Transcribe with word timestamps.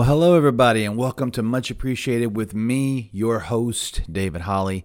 Well, 0.00 0.08
hello, 0.08 0.34
everybody, 0.34 0.86
and 0.86 0.96
welcome 0.96 1.30
to 1.32 1.42
Much 1.42 1.70
Appreciated 1.70 2.34
with 2.34 2.54
me, 2.54 3.10
your 3.12 3.40
host, 3.40 4.00
David 4.10 4.40
Holley. 4.40 4.82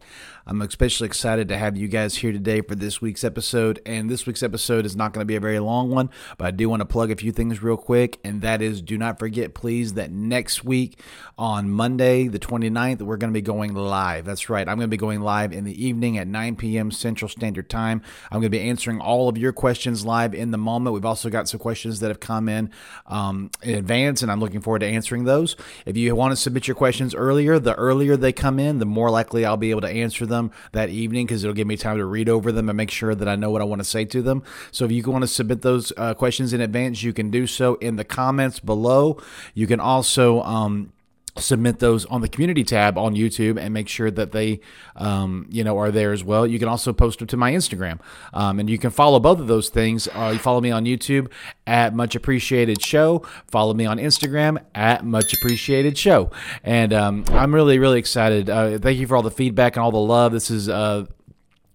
I'm 0.47 0.61
especially 0.61 1.07
excited 1.07 1.47
to 1.47 1.57
have 1.57 1.75
you 1.75 1.87
guys 1.87 2.17
here 2.17 2.31
today 2.31 2.61
for 2.61 2.75
this 2.75 3.01
week's 3.01 3.23
episode. 3.23 3.81
And 3.83 4.11
this 4.11 4.27
week's 4.27 4.43
episode 4.43 4.85
is 4.85 4.95
not 4.95 5.11
going 5.11 5.23
to 5.23 5.25
be 5.25 5.35
a 5.35 5.39
very 5.39 5.57
long 5.57 5.89
one, 5.89 6.11
but 6.37 6.45
I 6.45 6.51
do 6.51 6.69
want 6.69 6.81
to 6.81 6.85
plug 6.85 7.09
a 7.09 7.15
few 7.15 7.31
things 7.31 7.63
real 7.63 7.77
quick. 7.77 8.19
And 8.23 8.43
that 8.43 8.61
is 8.61 8.83
do 8.83 8.95
not 8.95 9.17
forget, 9.17 9.55
please, 9.55 9.93
that 9.93 10.11
next 10.11 10.63
week 10.63 10.99
on 11.35 11.71
Monday, 11.71 12.27
the 12.27 12.37
29th, 12.37 13.01
we're 13.01 13.17
going 13.17 13.33
to 13.33 13.37
be 13.37 13.41
going 13.41 13.73
live. 13.73 14.25
That's 14.25 14.47
right. 14.47 14.69
I'm 14.69 14.77
going 14.77 14.87
to 14.87 14.87
be 14.87 14.97
going 14.97 15.21
live 15.21 15.51
in 15.51 15.63
the 15.63 15.83
evening 15.83 16.19
at 16.19 16.27
9 16.27 16.57
p.m. 16.57 16.91
Central 16.91 17.27
Standard 17.27 17.67
Time. 17.67 18.03
I'm 18.29 18.35
going 18.39 18.51
to 18.51 18.57
be 18.57 18.61
answering 18.61 19.01
all 19.01 19.27
of 19.27 19.39
your 19.39 19.51
questions 19.51 20.05
live 20.05 20.35
in 20.35 20.51
the 20.51 20.59
moment. 20.59 20.93
We've 20.93 21.05
also 21.05 21.31
got 21.31 21.49
some 21.49 21.59
questions 21.59 22.01
that 22.01 22.09
have 22.09 22.19
come 22.19 22.47
in 22.47 22.69
um, 23.07 23.49
in 23.63 23.73
advance, 23.73 24.21
and 24.21 24.31
I'm 24.31 24.39
looking 24.39 24.61
forward 24.61 24.79
to 24.79 24.85
answering 24.85 25.23
those. 25.23 25.55
If 25.87 25.97
you 25.97 26.15
want 26.15 26.33
to 26.33 26.35
submit 26.35 26.67
your 26.67 26.75
questions 26.75 27.15
earlier, 27.15 27.57
the 27.57 27.73
earlier 27.73 28.15
they 28.15 28.31
come 28.31 28.59
in, 28.59 28.77
the 28.77 28.85
more 28.85 29.09
likely 29.09 29.43
I'll 29.43 29.57
be 29.57 29.71
able 29.71 29.81
to 29.81 29.89
answer 29.89 30.27
them 30.27 30.34
them 30.35 30.51
that 30.71 30.89
evening 30.89 31.25
because 31.25 31.43
it'll 31.43 31.53
give 31.53 31.67
me 31.67 31.77
time 31.77 31.97
to 31.97 32.05
read 32.05 32.29
over 32.29 32.51
them 32.51 32.69
and 32.69 32.77
make 32.77 32.91
sure 32.91 33.15
that 33.15 33.27
I 33.27 33.35
know 33.35 33.49
what 33.49 33.61
I 33.61 33.65
want 33.65 33.79
to 33.79 33.85
say 33.85 34.05
to 34.05 34.21
them. 34.21 34.43
So 34.71 34.85
if 34.85 34.91
you 34.91 35.03
want 35.03 35.23
to 35.23 35.27
submit 35.27 35.61
those 35.61 35.93
uh, 35.97 36.13
questions 36.13 36.53
in 36.53 36.61
advance, 36.61 37.03
you 37.03 37.13
can 37.13 37.29
do 37.29 37.47
so 37.47 37.75
in 37.75 37.95
the 37.95 38.03
comments 38.03 38.59
below. 38.59 39.21
You 39.53 39.67
can 39.67 39.79
also 39.79 40.41
um, 40.41 40.91
submit 41.37 41.79
those 41.79 42.05
on 42.05 42.21
the 42.21 42.29
community 42.29 42.63
tab 42.63 42.97
on 42.97 43.15
YouTube 43.15 43.59
and 43.59 43.73
make 43.73 43.87
sure 43.87 44.09
that 44.09 44.31
they, 44.31 44.59
um, 44.95 45.47
you 45.49 45.63
know, 45.63 45.77
are 45.77 45.91
there 45.91 46.13
as 46.13 46.23
well. 46.23 46.47
You 46.47 46.59
can 46.59 46.67
also 46.67 46.93
post 46.93 47.19
them 47.19 47.27
to 47.27 47.37
my 47.37 47.51
Instagram, 47.51 47.99
um, 48.33 48.59
and 48.59 48.69
you 48.69 48.77
can 48.77 48.89
follow 48.89 49.19
both 49.19 49.39
of 49.39 49.47
those 49.47 49.69
things. 49.69 50.07
Uh, 50.07 50.31
you 50.33 50.39
follow 50.39 50.61
me 50.61 50.71
on 50.71 50.85
YouTube 50.85 51.29
at 51.67 51.93
Much 51.93 52.15
Appreciated 52.15 52.81
Show. 52.81 53.25
Follow 53.47 53.73
me 53.73 53.85
on 53.85 53.97
Instagram 53.97 54.63
at 54.73 55.05
Much 55.05 55.33
Appreciated 55.33 55.97
Show, 55.97 56.31
and 56.63 56.93
um, 56.93 57.25
I'm 57.29 57.53
really, 57.53 57.79
really 57.79 57.99
excited. 57.99 58.49
Uh, 58.49 58.77
thank 58.79 58.97
you 58.99 59.07
for 59.07 59.15
all 59.15 59.23
the 59.23 59.31
feedback 59.31 59.75
and 59.75 59.83
all 59.83 59.91
the 59.91 59.97
love. 59.97 60.31
This 60.31 60.49
is 60.49 60.69
uh, 60.69 61.05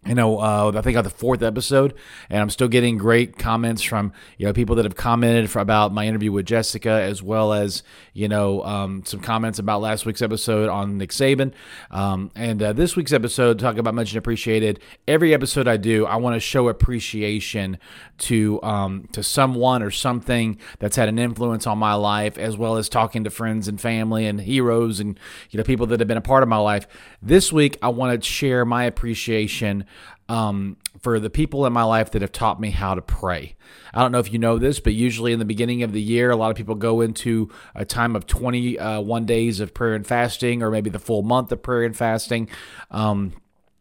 you 0.06 0.14
know, 0.14 0.38
uh, 0.38 0.72
I 0.74 0.80
think 0.80 0.96
on 0.96 1.04
the 1.04 1.10
fourth 1.10 1.42
episode, 1.42 1.92
and 2.30 2.40
I'm 2.40 2.48
still 2.48 2.68
getting 2.68 2.96
great 2.96 3.36
comments 3.36 3.82
from 3.82 4.12
you 4.38 4.46
know 4.46 4.52
people 4.54 4.74
that 4.76 4.86
have 4.86 4.96
commented 4.96 5.54
about 5.54 5.92
my 5.92 6.06
interview 6.06 6.32
with 6.32 6.46
Jessica, 6.46 6.90
as 6.90 7.22
well 7.22 7.52
as 7.52 7.82
you 8.14 8.26
know 8.26 8.64
um, 8.64 9.04
some 9.04 9.20
comments 9.20 9.58
about 9.58 9.82
last 9.82 10.06
week's 10.06 10.22
episode 10.22 10.70
on 10.70 10.96
Nick 10.96 11.10
Saban, 11.10 11.52
um, 11.90 12.30
and 12.34 12.62
uh, 12.62 12.72
this 12.72 12.96
week's 12.96 13.12
episode 13.12 13.58
talk 13.58 13.76
about 13.76 13.94
much 13.94 14.14
appreciated. 14.14 14.80
Every 15.06 15.34
episode 15.34 15.68
I 15.68 15.76
do, 15.76 16.06
I 16.06 16.16
want 16.16 16.34
to 16.34 16.40
show 16.40 16.68
appreciation 16.68 17.76
to 18.18 18.62
um, 18.62 19.06
to 19.12 19.22
someone 19.22 19.82
or 19.82 19.90
something 19.90 20.58
that's 20.78 20.96
had 20.96 21.10
an 21.10 21.18
influence 21.18 21.66
on 21.66 21.76
my 21.76 21.92
life, 21.92 22.38
as 22.38 22.56
well 22.56 22.78
as 22.78 22.88
talking 22.88 23.24
to 23.24 23.30
friends 23.30 23.68
and 23.68 23.78
family 23.78 24.26
and 24.26 24.40
heroes 24.40 24.98
and 24.98 25.20
you 25.50 25.58
know 25.58 25.64
people 25.64 25.86
that 25.88 26.00
have 26.00 26.08
been 26.08 26.16
a 26.16 26.22
part 26.22 26.42
of 26.42 26.48
my 26.48 26.56
life. 26.56 26.86
This 27.20 27.52
week, 27.52 27.76
I 27.82 27.90
want 27.90 28.18
to 28.18 28.26
share 28.26 28.64
my 28.64 28.84
appreciation 28.84 29.84
um, 30.31 30.77
for 31.00 31.19
the 31.19 31.28
people 31.28 31.67
in 31.67 31.73
my 31.73 31.83
life 31.83 32.12
that 32.12 32.23
have 32.23 32.31
taught 32.31 32.61
me 32.61 32.70
how 32.70 32.95
to 32.95 33.03
pray. 33.03 33.56
I 33.92 34.00
don't 34.00 34.12
know 34.12 34.20
if 34.20 34.33
you 34.33 34.39
know 34.39 34.59
this, 34.59 34.78
but 34.78 34.95
usually 34.95 35.33
in 35.33 35.41
the 35.41 35.45
beginning 35.45 35.83
of 35.83 35.92
the 35.92 36.00
year, 36.00 36.31
a 36.31 36.36
lot 36.36 36.53
of 36.53 36.56
people 36.56 36.77
go 36.77 37.00
into 37.00 37.50
a 37.75 37.84
time 37.84 38.14
of 38.14 38.27
21 38.27 38.78
uh, 38.78 39.27
days 39.27 39.58
of 39.58 39.75
prayer 39.75 39.95
and 39.95 40.06
fasting, 40.06 40.62
or 40.62 40.70
maybe 40.70 40.89
the 40.89 41.01
full 41.01 41.23
month 41.23 41.51
of 41.51 41.64
prayer 41.64 41.83
and 41.83 41.96
fasting. 41.96 42.48
Um, 42.92 43.33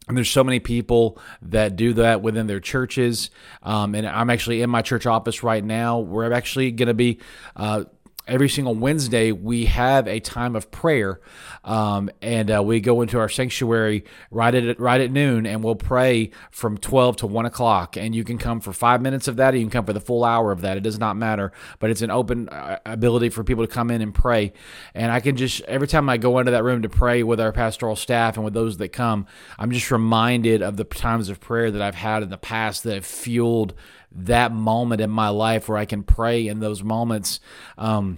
and 0.08 0.18
there's 0.18 0.32
so 0.32 0.44
many 0.44 0.60
people 0.60 1.20
that 1.44 1.76
do 1.76 1.94
that 1.94 2.24
within 2.24 2.48
their 2.48 2.60
churches. 2.60 3.30
Um, 3.62 3.94
and 3.94 4.08
I'm 4.08 4.32
actually 4.32 4.64
in 4.64 4.72
my 4.72 4.82
church 4.82 5.06
office 5.06 5.44
right 5.44 5.64
now. 5.64 6.00
We're 6.00 6.34
actually 6.34 6.72
going 6.72 6.88
to 6.88 6.96
be 6.96 7.20
uh, 7.56 7.84
every 8.30 8.48
single 8.48 8.76
Wednesday 8.76 9.32
we 9.32 9.66
have 9.66 10.08
a 10.08 10.20
time 10.20 10.56
of 10.56 10.72
prayer, 10.72 11.20
um, 11.64 12.10
and 12.22 12.50
uh, 12.50 12.64
we 12.64 12.80
go 12.80 13.02
into 13.02 13.20
our 13.20 13.28
sanctuary 13.28 14.06
right 14.32 14.54
at 14.56 14.80
right 14.80 15.02
at 15.02 15.12
noon, 15.12 15.46
and 15.46 15.64
we'll 15.64 15.76
pray 15.76 16.32
from 16.52 16.78
twelve 16.78 17.18
to 17.18 17.28
one 17.28 17.46
o'clock. 17.46 17.98
And 17.98 18.16
you 18.16 18.24
can 18.24 18.38
come 18.38 18.62
for 18.62 18.72
five 18.72 19.02
minutes 19.02 19.28
of 19.28 19.36
that, 19.38 19.54
or 19.54 19.58
you 19.58 19.64
can 19.64 19.72
come 19.72 19.86
for 19.86 19.94
the 19.94 20.00
full 20.00 20.24
hour 20.24 20.52
of 20.52 20.62
that. 20.62 20.78
It 20.78 20.84
does 20.84 21.00
not 21.00 21.18
matter, 21.18 21.52
but 21.80 21.90
it's 21.90 22.02
an 22.02 22.12
open 22.12 22.48
uh, 22.50 22.78
ability 22.86 23.30
for 23.30 23.44
people 23.44 23.66
to 23.66 23.72
come 23.72 23.92
in 23.92 24.02
and 24.02 24.14
pray. 24.14 24.54
And 24.94 25.12
I 25.12 25.20
can 25.20 25.36
just 25.36 25.62
every 25.62 25.88
time 25.88 26.08
I 26.10 26.18
go 26.18 26.40
into 26.40 26.52
that 26.52 26.64
room 26.64 26.84
to 26.84 26.90
pray 26.90 27.24
with 27.24 27.40
our 27.40 27.52
pastoral 27.52 27.96
staff 27.96 28.36
and 28.36 28.46
with 28.46 28.54
those 28.54 28.78
that 28.78 28.90
come, 28.90 29.26
I'm 29.58 29.72
just 29.72 29.92
reminded 29.92 30.62
of 30.62 30.78
the 30.78 30.84
times 30.84 31.30
of 31.30 31.40
prayer 31.40 31.72
that 31.72 31.82
I've 31.82 31.96
had 31.96 32.24
in 32.24 32.30
the 32.30 32.38
past 32.38 32.84
that 32.84 32.94
have 32.94 33.06
fueled 33.06 33.74
that 34.12 34.52
moment 34.52 35.02
in 35.02 35.10
my 35.10 35.30
life 35.30 35.70
where 35.70 35.78
I 35.78 35.86
can 35.86 36.04
pray 36.04 36.48
in 36.48 36.60
those 36.60 36.84
moments. 36.84 37.40
Um, 37.78 38.18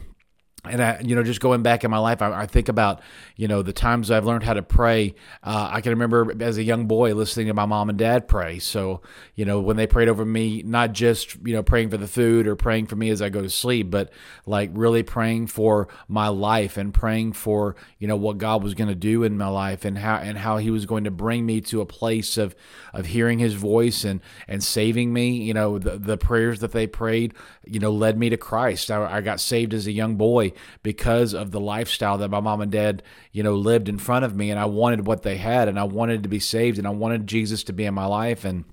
and 0.63 0.81
I, 0.81 1.01
you 1.03 1.16
know, 1.16 1.23
just 1.23 1.39
going 1.39 1.63
back 1.63 1.83
in 1.83 1.89
my 1.89 1.97
life, 1.97 2.22
I, 2.22 2.41
I, 2.41 2.45
think 2.45 2.69
about, 2.69 3.01
you 3.35 3.47
know, 3.47 3.63
the 3.63 3.73
times 3.73 4.11
I've 4.11 4.25
learned 4.25 4.44
how 4.44 4.53
to 4.53 4.61
pray. 4.61 5.16
Uh, 5.44 5.69
I 5.72 5.81
can 5.81 5.89
remember 5.89 6.35
as 6.39 6.57
a 6.57 6.63
young 6.63 6.85
boy 6.85 7.16
listening 7.16 7.47
to 7.47 7.55
my 7.55 7.66
mom 7.66 7.89
and 7.89 7.97
dad 7.97 8.27
pray. 8.27 8.59
So, 8.59 9.01
you 9.33 9.44
know, 9.44 9.59
when 9.59 9.75
they 9.75 9.88
prayed 9.88 10.07
over 10.07 10.23
me, 10.23 10.61
not 10.61 10.94
just, 10.94 11.35
you 11.44 11.55
know, 11.55 11.63
praying 11.63 11.89
for 11.89 11.97
the 11.97 12.07
food 12.07 12.45
or 12.45 12.55
praying 12.55 12.88
for 12.88 12.95
me 12.95 13.09
as 13.09 13.23
I 13.23 13.29
go 13.29 13.41
to 13.41 13.49
sleep, 13.49 13.89
but 13.89 14.11
like 14.45 14.69
really 14.73 15.01
praying 15.01 15.47
for 15.47 15.88
my 16.07 16.27
life 16.27 16.78
and 16.78 16.93
praying 16.93 17.33
for, 17.33 17.75
you 17.97 18.07
know, 18.07 18.16
what 18.16 18.38
God 18.38 18.61
was 18.61 18.75
going 18.75 18.89
to 18.89 18.95
do 18.95 19.23
in 19.23 19.39
my 19.39 19.47
life 19.47 19.83
and 19.83 19.97
how, 19.97 20.17
and 20.17 20.38
how 20.38 20.57
he 20.57 20.69
was 20.69 20.85
going 20.85 21.05
to 21.05 21.11
bring 21.11 21.43
me 21.43 21.61
to 21.61 21.81
a 21.81 21.88
place 21.88 22.38
of, 22.38 22.55
of 22.93 23.07
hearing 23.07 23.39
his 23.39 23.55
voice 23.55 24.03
and, 24.03 24.22
and 24.47 24.63
saving 24.63 25.11
me. 25.11 25.38
You 25.38 25.55
know, 25.55 25.79
the, 25.79 25.97
the 25.97 26.17
prayers 26.17 26.59
that 26.59 26.72
they 26.72 26.85
prayed, 26.85 27.33
you 27.66 27.79
know, 27.79 27.91
led 27.91 28.19
me 28.19 28.29
to 28.29 28.38
Christ. 28.38 28.91
I, 28.91 29.17
I 29.17 29.22
got 29.22 29.39
saved 29.39 29.73
as 29.73 29.88
a 29.88 29.91
young 29.91 30.17
boy 30.17 30.50
because 30.84 31.34
of 31.34 31.51
the 31.51 31.59
lifestyle 31.59 32.17
that 32.19 32.29
my 32.29 32.39
mom 32.39 32.62
and 32.62 32.72
dad, 32.72 33.03
you 33.31 33.44
know, 33.44 33.56
lived 33.56 33.89
in 33.89 33.97
front 33.97 34.25
of 34.25 34.35
me. 34.35 34.51
And 34.51 34.59
I 34.59 34.66
wanted 34.66 35.06
what 35.06 35.23
they 35.23 35.38
had 35.38 35.67
and 35.67 35.79
I 35.79 35.84
wanted 35.84 36.23
to 36.23 36.29
be 36.29 36.39
saved 36.39 36.78
and 36.78 36.88
I 36.88 36.91
wanted 36.91 37.28
Jesus 37.28 37.63
to 37.66 37.73
be 37.73 37.85
in 37.85 37.94
my 37.94 38.06
life. 38.06 38.45
And, 38.45 38.66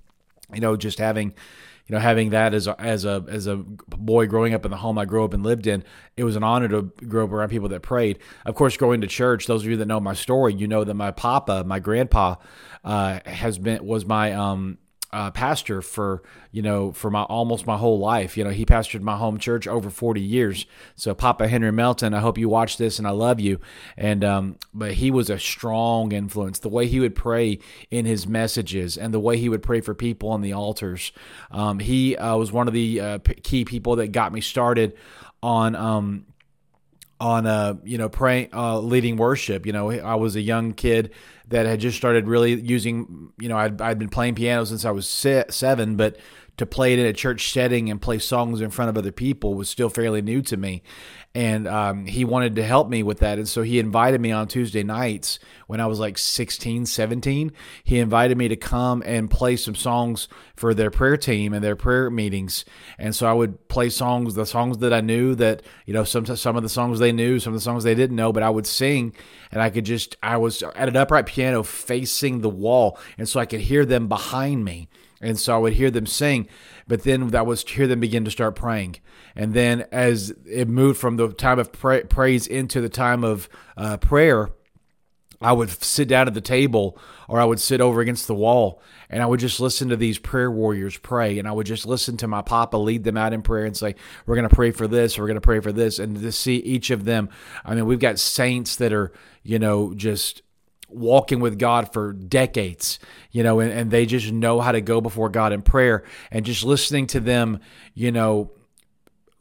you 0.52 0.60
know, 0.60 0.76
just 0.76 0.98
having, 0.98 1.34
you 1.86 1.94
know, 1.94 2.00
having 2.00 2.30
that 2.30 2.52
as 2.52 2.66
a, 2.66 2.78
as 2.80 3.04
a 3.04 3.24
as 3.28 3.46
a 3.46 3.56
boy 3.56 4.26
growing 4.26 4.52
up 4.52 4.64
in 4.64 4.70
the 4.70 4.76
home 4.76 4.98
I 4.98 5.06
grew 5.06 5.24
up 5.24 5.32
and 5.32 5.42
lived 5.42 5.66
in, 5.66 5.84
it 6.16 6.24
was 6.24 6.36
an 6.36 6.42
honor 6.42 6.68
to 6.68 6.82
grow 6.82 7.24
up 7.24 7.32
around 7.32 7.48
people 7.48 7.68
that 7.70 7.80
prayed. 7.80 8.18
Of 8.44 8.54
course, 8.54 8.76
going 8.76 9.00
to 9.00 9.06
church. 9.06 9.46
Those 9.46 9.64
of 9.64 9.70
you 9.70 9.76
that 9.78 9.86
know 9.86 10.00
my 10.00 10.14
story, 10.14 10.54
you 10.54 10.68
know 10.68 10.84
that 10.84 10.94
my 10.94 11.10
papa, 11.10 11.64
my 11.66 11.78
grandpa, 11.78 12.36
uh, 12.84 13.20
has 13.24 13.58
been 13.58 13.84
was 13.86 14.04
my 14.04 14.32
um, 14.32 14.78
uh, 15.10 15.30
pastor 15.30 15.80
for 15.80 16.22
you 16.52 16.60
know 16.60 16.92
for 16.92 17.10
my 17.10 17.22
almost 17.22 17.66
my 17.66 17.76
whole 17.76 17.98
life. 17.98 18.36
You 18.36 18.44
know, 18.44 18.50
he 18.50 18.66
pastored 18.66 19.00
my 19.00 19.16
home 19.16 19.38
church 19.38 19.66
over 19.66 19.90
forty 19.90 20.20
years. 20.20 20.66
So 20.96 21.14
Papa 21.14 21.48
Henry 21.48 21.72
Melton, 21.72 22.14
I 22.14 22.20
hope 22.20 22.38
you 22.38 22.48
watch 22.48 22.76
this, 22.76 22.98
and 22.98 23.06
I 23.06 23.10
love 23.10 23.40
you. 23.40 23.60
And 23.96 24.22
um, 24.24 24.58
but 24.74 24.94
he 24.94 25.10
was 25.10 25.30
a 25.30 25.38
strong 25.38 26.12
influence. 26.12 26.58
The 26.58 26.68
way 26.68 26.86
he 26.86 27.00
would 27.00 27.14
pray 27.14 27.58
in 27.90 28.04
his 28.04 28.26
messages, 28.26 28.98
and 28.98 29.14
the 29.14 29.20
way 29.20 29.38
he 29.38 29.48
would 29.48 29.62
pray 29.62 29.80
for 29.80 29.94
people 29.94 30.30
on 30.30 30.42
the 30.42 30.52
altars. 30.52 31.12
Um, 31.50 31.78
he 31.78 32.16
uh, 32.16 32.36
was 32.36 32.52
one 32.52 32.68
of 32.68 32.74
the 32.74 33.00
uh, 33.00 33.18
key 33.42 33.64
people 33.64 33.96
that 33.96 34.08
got 34.08 34.32
me 34.32 34.40
started 34.40 34.96
on 35.42 35.74
um, 35.74 36.26
on 37.20 37.46
uh 37.46 37.74
you 37.82 37.98
know 37.98 38.08
praying 38.08 38.48
uh 38.52 38.78
leading 38.78 39.16
worship 39.16 39.66
you 39.66 39.72
know 39.72 39.90
i 39.90 40.14
was 40.14 40.36
a 40.36 40.40
young 40.40 40.72
kid 40.72 41.12
that 41.48 41.66
had 41.66 41.80
just 41.80 41.96
started 41.96 42.28
really 42.28 42.54
using 42.60 43.32
you 43.38 43.48
know 43.48 43.56
i'd, 43.56 43.80
I'd 43.80 43.98
been 43.98 44.08
playing 44.08 44.34
piano 44.34 44.64
since 44.64 44.84
i 44.84 44.90
was 44.90 45.06
seven 45.06 45.96
but 45.96 46.16
to 46.58 46.66
play 46.66 46.92
it 46.92 46.98
in 46.98 47.06
a 47.06 47.12
church 47.12 47.52
setting 47.52 47.88
and 47.88 48.02
play 48.02 48.18
songs 48.18 48.60
in 48.60 48.70
front 48.70 48.88
of 48.88 48.98
other 48.98 49.12
people 49.12 49.54
was 49.54 49.70
still 49.70 49.88
fairly 49.88 50.20
new 50.20 50.42
to 50.42 50.56
me. 50.56 50.82
And 51.34 51.68
um, 51.68 52.06
he 52.06 52.24
wanted 52.24 52.56
to 52.56 52.64
help 52.64 52.88
me 52.88 53.02
with 53.04 53.20
that. 53.20 53.38
And 53.38 53.48
so 53.48 53.62
he 53.62 53.78
invited 53.78 54.20
me 54.20 54.32
on 54.32 54.48
tuesday 54.48 54.82
nights 54.82 55.38
when 55.66 55.80
i 55.80 55.86
was 55.86 56.00
like 56.00 56.18
16 56.18 56.86
17 56.86 57.52
he 57.84 57.98
invited 57.98 58.36
me 58.36 58.48
to 58.48 58.56
come 58.56 59.02
and 59.04 59.30
play 59.30 59.56
some 59.56 59.74
songs 59.74 60.26
for 60.56 60.74
their 60.74 60.90
prayer 60.90 61.16
team 61.16 61.52
and 61.52 61.62
their 61.62 61.76
prayer 61.76 62.10
meetings. 62.10 62.64
And 62.98 63.14
so 63.14 63.26
i 63.26 63.32
would 63.32 63.68
play 63.68 63.88
songs 63.88 64.34
the 64.34 64.46
songs 64.46 64.78
that 64.78 64.92
i 64.92 65.00
knew 65.00 65.34
that 65.36 65.62
you 65.86 65.94
know 65.94 66.04
some, 66.04 66.26
some 66.26 66.56
of 66.56 66.62
the 66.62 66.68
songs 66.68 66.98
they 66.98 67.12
knew 67.12 67.38
some 67.38 67.52
of 67.52 67.58
the 67.58 67.64
songs 67.64 67.84
they 67.84 67.94
didn't 67.94 68.16
know 68.16 68.32
but 68.32 68.42
i 68.42 68.50
would 68.50 68.66
sing 68.66 69.14
and 69.52 69.62
i 69.62 69.70
could 69.70 69.84
just 69.84 70.16
i 70.22 70.36
was 70.36 70.62
at 70.62 70.88
an 70.88 70.96
upright 70.96 71.26
piano 71.26 71.62
facing 71.62 72.40
the 72.40 72.48
wall. 72.48 72.98
And 73.16 73.28
so 73.28 73.38
i 73.38 73.46
could 73.46 73.60
hear 73.60 73.84
them 73.84 74.08
behind 74.08 74.64
me 74.64 74.88
and 75.20 75.38
so 75.38 75.54
I 75.54 75.58
would 75.58 75.72
hear 75.74 75.90
them 75.90 76.06
sing, 76.06 76.48
but 76.86 77.02
then 77.02 77.34
I 77.34 77.42
would 77.42 77.58
hear 77.60 77.86
them 77.86 78.00
begin 78.00 78.24
to 78.24 78.30
start 78.30 78.54
praying. 78.54 78.96
And 79.34 79.52
then 79.54 79.86
as 79.90 80.32
it 80.46 80.68
moved 80.68 80.98
from 80.98 81.16
the 81.16 81.28
time 81.28 81.58
of 81.58 81.72
pra- 81.72 82.04
praise 82.04 82.46
into 82.46 82.80
the 82.80 82.88
time 82.88 83.24
of 83.24 83.48
uh, 83.76 83.96
prayer, 83.96 84.50
I 85.40 85.52
would 85.52 85.70
sit 85.70 86.08
down 86.08 86.26
at 86.26 86.34
the 86.34 86.40
table 86.40 86.98
or 87.28 87.40
I 87.40 87.44
would 87.44 87.60
sit 87.60 87.80
over 87.80 88.00
against 88.00 88.26
the 88.26 88.34
wall 88.34 88.82
and 89.08 89.22
I 89.22 89.26
would 89.26 89.38
just 89.38 89.60
listen 89.60 89.88
to 89.88 89.96
these 89.96 90.18
prayer 90.18 90.50
warriors 90.50 90.98
pray. 90.98 91.38
And 91.38 91.46
I 91.46 91.52
would 91.52 91.66
just 91.66 91.86
listen 91.86 92.16
to 92.18 92.28
my 92.28 92.42
papa 92.42 92.76
lead 92.76 93.04
them 93.04 93.16
out 93.16 93.32
in 93.32 93.42
prayer 93.42 93.64
and 93.64 93.76
say, 93.76 93.94
We're 94.26 94.34
going 94.34 94.48
to 94.48 94.54
pray 94.54 94.72
for 94.72 94.88
this, 94.88 95.18
we're 95.18 95.26
going 95.26 95.36
to 95.36 95.40
pray 95.40 95.60
for 95.60 95.72
this. 95.72 95.98
And 95.98 96.20
to 96.20 96.32
see 96.32 96.56
each 96.56 96.90
of 96.90 97.04
them, 97.04 97.28
I 97.64 97.74
mean, 97.74 97.86
we've 97.86 98.00
got 98.00 98.18
saints 98.18 98.76
that 98.76 98.92
are, 98.92 99.12
you 99.44 99.58
know, 99.58 99.94
just 99.94 100.42
walking 100.88 101.40
with 101.40 101.58
God 101.58 101.92
for 101.92 102.12
decades, 102.12 102.98
you 103.30 103.42
know, 103.42 103.60
and, 103.60 103.70
and 103.70 103.90
they 103.90 104.06
just 104.06 104.32
know 104.32 104.60
how 104.60 104.72
to 104.72 104.80
go 104.80 105.00
before 105.00 105.28
God 105.28 105.52
in 105.52 105.62
prayer 105.62 106.04
and 106.30 106.44
just 106.44 106.64
listening 106.64 107.06
to 107.08 107.20
them, 107.20 107.60
you 107.94 108.10
know, 108.10 108.50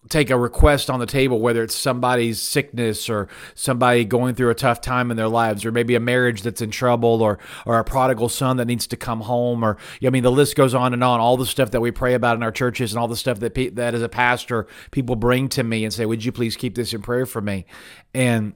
take 0.10 0.30
a 0.30 0.38
request 0.38 0.90
on 0.90 1.00
the 1.00 1.06
table, 1.06 1.40
whether 1.40 1.64
it's 1.64 1.76
somebody's 1.76 2.42
sickness 2.42 3.10
or 3.10 3.28
somebody 3.56 4.06
going 4.06 4.36
through 4.36 4.50
a 4.50 4.56
tough 4.56 4.82
time 4.82 5.12
in 5.12 5.18
their 5.18 5.28
lives, 5.28 5.66
or 5.66 5.72
maybe 5.72 5.96
a 5.96 6.00
marriage 6.00 6.42
that's 6.42 6.62
in 6.62 6.72
trouble, 6.72 7.22
or 7.22 7.40
or 7.66 7.80
a 7.80 7.84
prodigal 7.84 8.30
son 8.30 8.58
that 8.58 8.66
needs 8.66 8.88
to 8.88 8.98
come 8.98 9.22
home, 9.22 9.64
or 9.64 9.78
I 10.04 10.10
mean, 10.10 10.24
the 10.24 10.32
list 10.32 10.56
goes 10.56 10.74
on 10.74 10.94
and 10.94 11.04
on. 11.04 11.20
All 11.20 11.38
the 11.38 11.46
stuff 11.46 11.72
that 11.72 11.82
we 11.82 11.92
pray 11.92 12.14
about 12.14 12.38
in 12.38 12.44
our 12.44 12.52
churches, 12.52 12.94
and 12.94 13.00
all 13.00 13.08
the 13.08 13.18
stuff 13.18 13.40
that 13.40 13.54
pe- 13.54 13.70
that 13.70 13.94
as 13.94 14.02
a 14.02 14.10
pastor 14.10 14.68
people 14.92 15.16
bring 15.16 15.50
to 15.50 15.64
me 15.64 15.84
and 15.84 15.94
say, 15.94 16.06
"Would 16.06 16.24
you 16.24 16.32
please 16.32 16.56
keep 16.56 16.76
this 16.76 16.94
in 16.94 17.02
prayer 17.02 17.26
for 17.26 17.42
me?" 17.42 17.66
And 18.14 18.54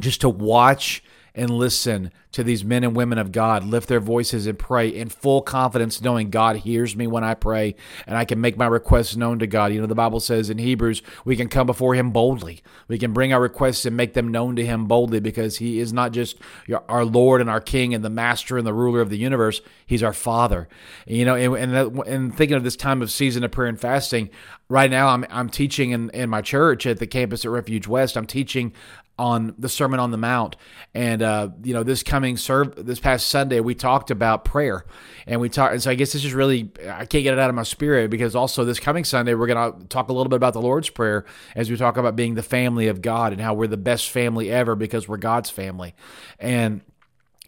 just 0.00 0.20
to 0.20 0.28
watch 0.28 1.02
and 1.36 1.50
listen 1.50 2.10
to 2.32 2.42
these 2.42 2.64
men 2.64 2.82
and 2.82 2.96
women 2.96 3.18
of 3.18 3.30
God 3.30 3.62
lift 3.62 3.88
their 3.88 4.00
voices 4.00 4.46
and 4.46 4.58
pray 4.58 4.88
in 4.88 5.10
full 5.10 5.42
confidence, 5.42 6.00
knowing 6.00 6.30
God 6.30 6.56
hears 6.56 6.96
me 6.96 7.06
when 7.06 7.24
I 7.24 7.34
pray 7.34 7.76
and 8.06 8.16
I 8.16 8.24
can 8.24 8.40
make 8.40 8.56
my 8.56 8.66
requests 8.66 9.16
known 9.16 9.38
to 9.38 9.46
God. 9.46 9.72
You 9.72 9.80
know, 9.80 9.86
the 9.86 9.94
Bible 9.94 10.20
says 10.20 10.50
in 10.50 10.58
Hebrews, 10.58 11.02
we 11.24 11.36
can 11.36 11.48
come 11.48 11.66
before 11.66 11.94
Him 11.94 12.10
boldly. 12.10 12.62
We 12.88 12.98
can 12.98 13.12
bring 13.12 13.32
our 13.32 13.40
requests 13.40 13.84
and 13.84 13.96
make 13.96 14.14
them 14.14 14.28
known 14.28 14.56
to 14.56 14.64
Him 14.66 14.86
boldly 14.86 15.20
because 15.20 15.58
He 15.58 15.78
is 15.78 15.92
not 15.92 16.12
just 16.12 16.38
our 16.88 17.04
Lord 17.04 17.40
and 17.42 17.50
our 17.50 17.60
King 17.60 17.94
and 17.94 18.04
the 18.04 18.10
Master 18.10 18.56
and 18.56 18.66
the 18.66 18.74
ruler 18.74 19.00
of 19.00 19.10
the 19.10 19.18
universe, 19.18 19.60
He's 19.86 20.02
our 20.02 20.14
Father. 20.14 20.68
You 21.06 21.26
know, 21.26 21.36
and, 21.36 21.74
and, 21.74 21.98
and 22.06 22.36
thinking 22.36 22.56
of 22.56 22.64
this 22.64 22.76
time 22.76 23.02
of 23.02 23.10
season 23.10 23.44
of 23.44 23.50
prayer 23.50 23.68
and 23.68 23.80
fasting, 23.80 24.30
right 24.68 24.90
now 24.90 25.08
I'm, 25.08 25.26
I'm 25.30 25.50
teaching 25.50 25.90
in, 25.90 26.10
in 26.10 26.30
my 26.30 26.40
church 26.40 26.86
at 26.86 26.98
the 26.98 27.06
campus 27.06 27.44
at 27.44 27.50
Refuge 27.50 27.86
West. 27.86 28.16
I'm 28.16 28.26
teaching 28.26 28.72
on 29.18 29.54
the 29.58 29.68
Sermon 29.68 29.98
on 29.98 30.10
the 30.10 30.18
Mount, 30.18 30.56
and 30.94 31.22
uh, 31.22 31.48
you 31.62 31.72
know 31.72 31.82
this 31.82 32.02
coming 32.02 32.36
serve 32.36 32.74
this 32.76 33.00
past 33.00 33.28
Sunday 33.28 33.60
we 33.60 33.74
talked 33.74 34.10
about 34.10 34.44
prayer, 34.44 34.84
and 35.26 35.40
we 35.40 35.48
talked. 35.48 35.72
And 35.72 35.82
so 35.82 35.90
I 35.90 35.94
guess 35.94 36.12
this 36.12 36.24
is 36.24 36.34
really 36.34 36.70
I 36.86 37.06
can't 37.06 37.24
get 37.24 37.32
it 37.32 37.38
out 37.38 37.48
of 37.48 37.56
my 37.56 37.62
spirit 37.62 38.10
because 38.10 38.36
also 38.36 38.64
this 38.64 38.78
coming 38.78 39.04
Sunday 39.04 39.34
we're 39.34 39.46
going 39.46 39.80
to 39.80 39.86
talk 39.88 40.08
a 40.08 40.12
little 40.12 40.28
bit 40.28 40.36
about 40.36 40.52
the 40.52 40.60
Lord's 40.60 40.90
Prayer 40.90 41.24
as 41.54 41.70
we 41.70 41.76
talk 41.76 41.96
about 41.96 42.14
being 42.14 42.34
the 42.34 42.42
family 42.42 42.88
of 42.88 43.00
God 43.00 43.32
and 43.32 43.40
how 43.40 43.54
we're 43.54 43.66
the 43.66 43.76
best 43.76 44.10
family 44.10 44.50
ever 44.50 44.74
because 44.74 45.08
we're 45.08 45.16
God's 45.16 45.48
family, 45.48 45.94
and 46.38 46.82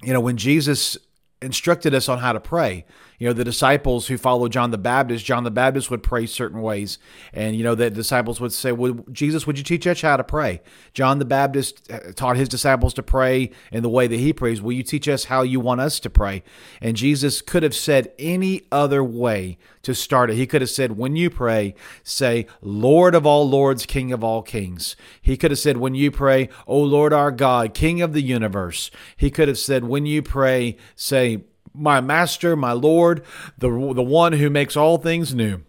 you 0.03 0.13
know 0.13 0.21
when 0.21 0.39
Jesus 0.39 0.97
instructed 1.43 1.95
us 1.95 2.09
on 2.09 2.19
how 2.19 2.33
to 2.33 2.41
pray 2.41 2.85
you 3.19 3.27
know 3.27 3.33
the 3.33 3.45
disciples 3.45 4.07
who 4.07 4.17
followed 4.17 4.53
john 4.53 4.71
the 4.71 4.79
baptist 4.79 5.25
john 5.25 5.45
the 5.45 5.51
baptist 5.51 5.91
would 5.91 6.03
pray 6.03 6.27
certain 6.27 6.63
ways. 6.63 6.99
And 7.33 7.57
you 7.57 7.65
know 7.65 7.75
the 7.75 7.91
disciples 7.91 8.41
would 8.41 8.53
say 8.53 8.73
well 8.73 9.05
jesus 9.13 9.47
would 9.47 9.59
you 9.59 9.65
teach 9.65 9.87
us 9.87 10.01
how 10.01 10.17
to 10.17 10.25
pray? 10.25 10.61
John 10.95 11.19
the 11.19 11.25
baptist 11.25 11.91
uh, 11.91 12.13
taught 12.15 12.37
his 12.37 12.49
disciples 12.49 12.95
to 12.95 13.03
pray 13.03 13.51
in 13.73 13.83
the 13.83 13.89
way 13.89 14.07
that 14.07 14.17
he 14.17 14.33
prays. 14.33 14.63
Will 14.63 14.73
you 14.73 14.83
teach 14.83 15.09
us 15.09 15.25
how 15.25 15.43
you 15.43 15.61
want 15.61 15.81
us 15.81 16.01
to 16.01 16.11
pray? 16.11 16.43
And 16.81 16.97
jesus 16.97 17.43
could 17.43 17.63
have 17.63 17.75
said 17.75 18.13
any 18.19 18.63
other 18.71 19.03
way 19.03 19.59
to 19.83 19.95
start 19.95 20.31
it. 20.31 20.37
He 20.37 20.47
could 20.47 20.61
have 20.61 20.71
said 20.71 20.97
when 20.97 21.17
you 21.17 21.31
pray 21.31 21.75
say 22.03 22.47
lord 22.61 23.15
of 23.15 23.27
all 23.27 23.49
lords 23.49 23.87
king 23.87 24.13
of 24.13 24.23
all 24.23 24.43
kings. 24.43 24.97
He 25.21 25.37
could 25.37 25.51
have 25.51 25.59
said 25.59 25.77
when 25.77 25.95
you 25.95 26.11
pray 26.11 26.49
o 26.67 26.79
lord 26.79 27.13
our 27.13 27.31
god 27.31 27.75
king 27.75 28.01
of 28.01 28.13
the 28.13 28.23
universe. 28.23 28.91
He 29.17 29.31
could 29.31 29.49
have 29.49 29.59
said 29.59 29.85
when 29.85 30.07
you 30.07 30.23
pray 30.23 30.77
say 30.95 31.45
my 31.79 32.01
master, 32.01 32.57
my 32.57 32.73
Lord, 32.73 33.25
the, 33.57 33.69
the 33.69 34.03
one 34.03 34.35
who 34.35 34.51
makes 34.51 34.77
all 34.77 34.99
things 34.99 35.35
new. 35.35 35.63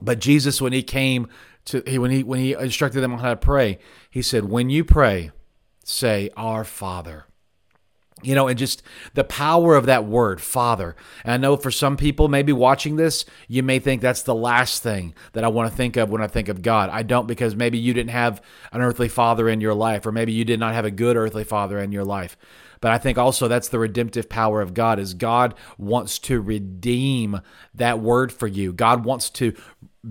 But 0.00 0.18
Jesus, 0.18 0.60
when 0.60 0.72
he 0.72 0.82
came 0.82 1.28
to, 1.66 1.82
he, 1.86 1.98
when 1.98 2.10
he, 2.10 2.22
when 2.22 2.40
he 2.40 2.52
instructed 2.52 3.00
them 3.00 3.12
on 3.12 3.20
how 3.20 3.30
to 3.30 3.36
pray, 3.36 3.78
he 4.10 4.22
said, 4.22 4.44
when 4.44 4.70
you 4.70 4.84
pray, 4.84 5.30
say, 5.84 6.30
our 6.36 6.64
Father. 6.64 7.26
You 8.22 8.34
know, 8.34 8.48
and 8.48 8.58
just 8.58 8.82
the 9.12 9.24
power 9.24 9.76
of 9.76 9.86
that 9.86 10.06
word, 10.06 10.40
Father. 10.40 10.96
And 11.22 11.34
I 11.34 11.36
know 11.36 11.56
for 11.58 11.70
some 11.70 11.98
people, 11.98 12.28
maybe 12.28 12.50
watching 12.50 12.96
this, 12.96 13.26
you 13.46 13.62
may 13.62 13.78
think 13.78 14.00
that's 14.00 14.22
the 14.22 14.34
last 14.34 14.82
thing 14.82 15.14
that 15.34 15.44
I 15.44 15.48
want 15.48 15.70
to 15.70 15.76
think 15.76 15.98
of 15.98 16.08
when 16.08 16.22
I 16.22 16.26
think 16.26 16.48
of 16.48 16.62
God. 16.62 16.88
I 16.88 17.02
don't 17.02 17.26
because 17.26 17.54
maybe 17.54 17.76
you 17.76 17.92
didn't 17.92 18.10
have 18.10 18.42
an 18.72 18.80
earthly 18.80 19.08
father 19.08 19.50
in 19.50 19.60
your 19.60 19.74
life, 19.74 20.06
or 20.06 20.12
maybe 20.12 20.32
you 20.32 20.46
did 20.46 20.58
not 20.58 20.72
have 20.72 20.86
a 20.86 20.90
good 20.90 21.14
earthly 21.14 21.44
father 21.44 21.78
in 21.78 21.92
your 21.92 22.04
life. 22.04 22.38
But 22.80 22.92
I 22.92 22.98
think 22.98 23.18
also 23.18 23.48
that's 23.48 23.68
the 23.68 23.78
redemptive 23.78 24.28
power 24.28 24.60
of 24.60 24.74
God 24.74 24.98
is 24.98 25.14
God 25.14 25.54
wants 25.78 26.18
to 26.20 26.40
redeem 26.40 27.40
that 27.74 28.00
word 28.00 28.32
for 28.32 28.46
you. 28.46 28.72
God 28.72 29.04
wants 29.04 29.30
to 29.30 29.54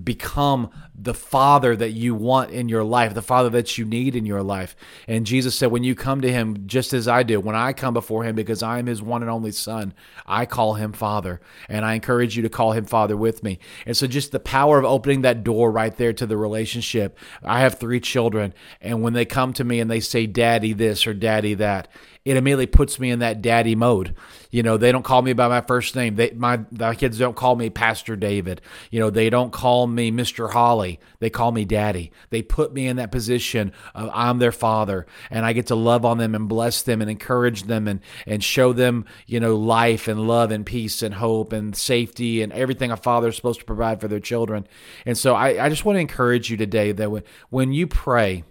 become 0.03 0.69
the 0.97 1.13
father 1.13 1.75
that 1.75 1.92
you 1.92 2.15
want 2.15 2.51
in 2.51 2.69
your 2.69 2.83
life, 2.83 3.13
the 3.13 3.21
father 3.21 3.50
that 3.50 3.77
you 3.77 3.86
need 3.86 4.15
in 4.15 4.25
your 4.25 4.42
life. 4.42 4.75
And 5.07 5.25
Jesus 5.25 5.56
said, 5.56 5.71
when 5.71 5.83
you 5.83 5.94
come 5.94 6.21
to 6.21 6.31
him, 6.31 6.68
just 6.68 6.94
as 6.94 7.07
I 7.07 7.24
do, 7.24 7.39
when 7.39 7.56
I 7.56 7.74
come 7.74 7.94
before 7.94 8.24
him, 8.24 8.36
because 8.36 8.63
I 8.63 8.80
am 8.80 8.86
his 8.86 9.01
one 9.01 9.21
and 9.21 9.30
only 9.30 9.51
son, 9.51 9.94
I 10.25 10.45
call 10.45 10.75
him 10.75 10.94
father. 10.94 11.42
And 11.68 11.86
I 11.86 11.94
encourage 11.95 12.38
you 12.38 12.44
to 12.44 12.50
call 12.50 12.71
him 12.71 12.86
father 12.86 13.18
with 13.18 13.44
me. 13.44 13.59
And 13.86 13.95
so 13.97 14.07
just 14.07 14.31
the 14.31 14.39
power 14.39 14.80
of 14.80 14.86
opening 14.86 15.21
that 15.21 15.44
door 15.44 15.69
right 15.71 15.95
there 15.95 16.13
to 16.13 16.25
the 16.25 16.38
relationship. 16.38 17.18
I 17.44 17.59
have 17.59 17.77
three 17.77 18.00
children. 18.00 18.53
And 18.80 19.01
when 19.01 19.13
they 19.13 19.25
come 19.25 19.53
to 19.53 19.63
me 19.63 19.80
and 19.80 19.91
they 19.91 20.00
say, 20.00 20.27
daddy 20.27 20.74
this 20.74 21.06
or 21.06 21.13
daddy 21.13 21.56
that, 21.56 21.89
it 22.25 22.38
immediately 22.38 22.65
puts 22.65 23.00
me 23.00 23.12
in 23.12 23.19
that 23.19 23.44
daddy 23.44 23.75
mode. 23.75 24.15
You 24.50 24.63
know, 24.63 24.77
they 24.77 24.91
don't 24.91 25.03
call 25.03 25.21
me 25.21 25.33
by 25.33 25.48
my 25.48 25.62
first 25.62 25.95
name. 25.95 26.15
They 26.15 26.31
my 26.31 26.62
the 26.71 26.94
kids 26.94 27.19
don't 27.19 27.36
call 27.36 27.56
me 27.56 27.69
Pastor 27.69 28.15
David. 28.15 28.62
You 28.89 29.00
know, 29.00 29.12
they 29.12 29.30
don't 29.30 29.53
call 29.53 29.86
me 29.86 30.12
Mr. 30.12 30.51
Holley. 30.51 30.84
They 31.19 31.29
call 31.29 31.51
me 31.51 31.65
Daddy. 31.65 32.11
They 32.29 32.41
put 32.41 32.73
me 32.73 32.87
in 32.87 32.97
that 32.97 33.11
position 33.11 33.71
of 33.93 34.09
I'm 34.13 34.39
their 34.39 34.51
father, 34.51 35.05
and 35.29 35.45
I 35.45 35.53
get 35.53 35.67
to 35.67 35.75
love 35.75 36.05
on 36.05 36.17
them 36.17 36.35
and 36.35 36.47
bless 36.47 36.81
them 36.81 37.01
and 37.01 37.09
encourage 37.09 37.63
them 37.63 37.87
and 37.87 37.99
and 38.25 38.43
show 38.43 38.73
them 38.73 39.05
you 39.27 39.39
know 39.39 39.55
life 39.55 40.07
and 40.07 40.27
love 40.27 40.51
and 40.51 40.65
peace 40.65 41.01
and 41.01 41.15
hope 41.15 41.53
and 41.53 41.75
safety 41.75 42.41
and 42.41 42.51
everything 42.53 42.91
a 42.91 42.97
father 42.97 43.29
is 43.29 43.35
supposed 43.35 43.59
to 43.59 43.65
provide 43.65 43.99
for 44.01 44.07
their 44.07 44.19
children. 44.19 44.67
And 45.05 45.17
so 45.17 45.35
I, 45.35 45.65
I 45.65 45.69
just 45.69 45.85
want 45.85 45.97
to 45.97 46.01
encourage 46.01 46.49
you 46.49 46.57
today 46.57 46.91
that 46.91 47.11
when 47.11 47.23
when 47.49 47.73
you 47.73 47.88
pray 47.88 48.43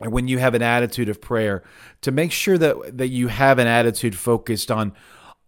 and 0.00 0.12
when 0.12 0.28
you 0.28 0.38
have 0.38 0.54
an 0.54 0.62
attitude 0.62 1.08
of 1.08 1.20
prayer 1.20 1.62
to 2.02 2.10
make 2.10 2.32
sure 2.32 2.58
that 2.58 2.96
that 2.98 3.08
you 3.08 3.28
have 3.28 3.58
an 3.58 3.66
attitude 3.66 4.16
focused 4.16 4.70
on 4.70 4.92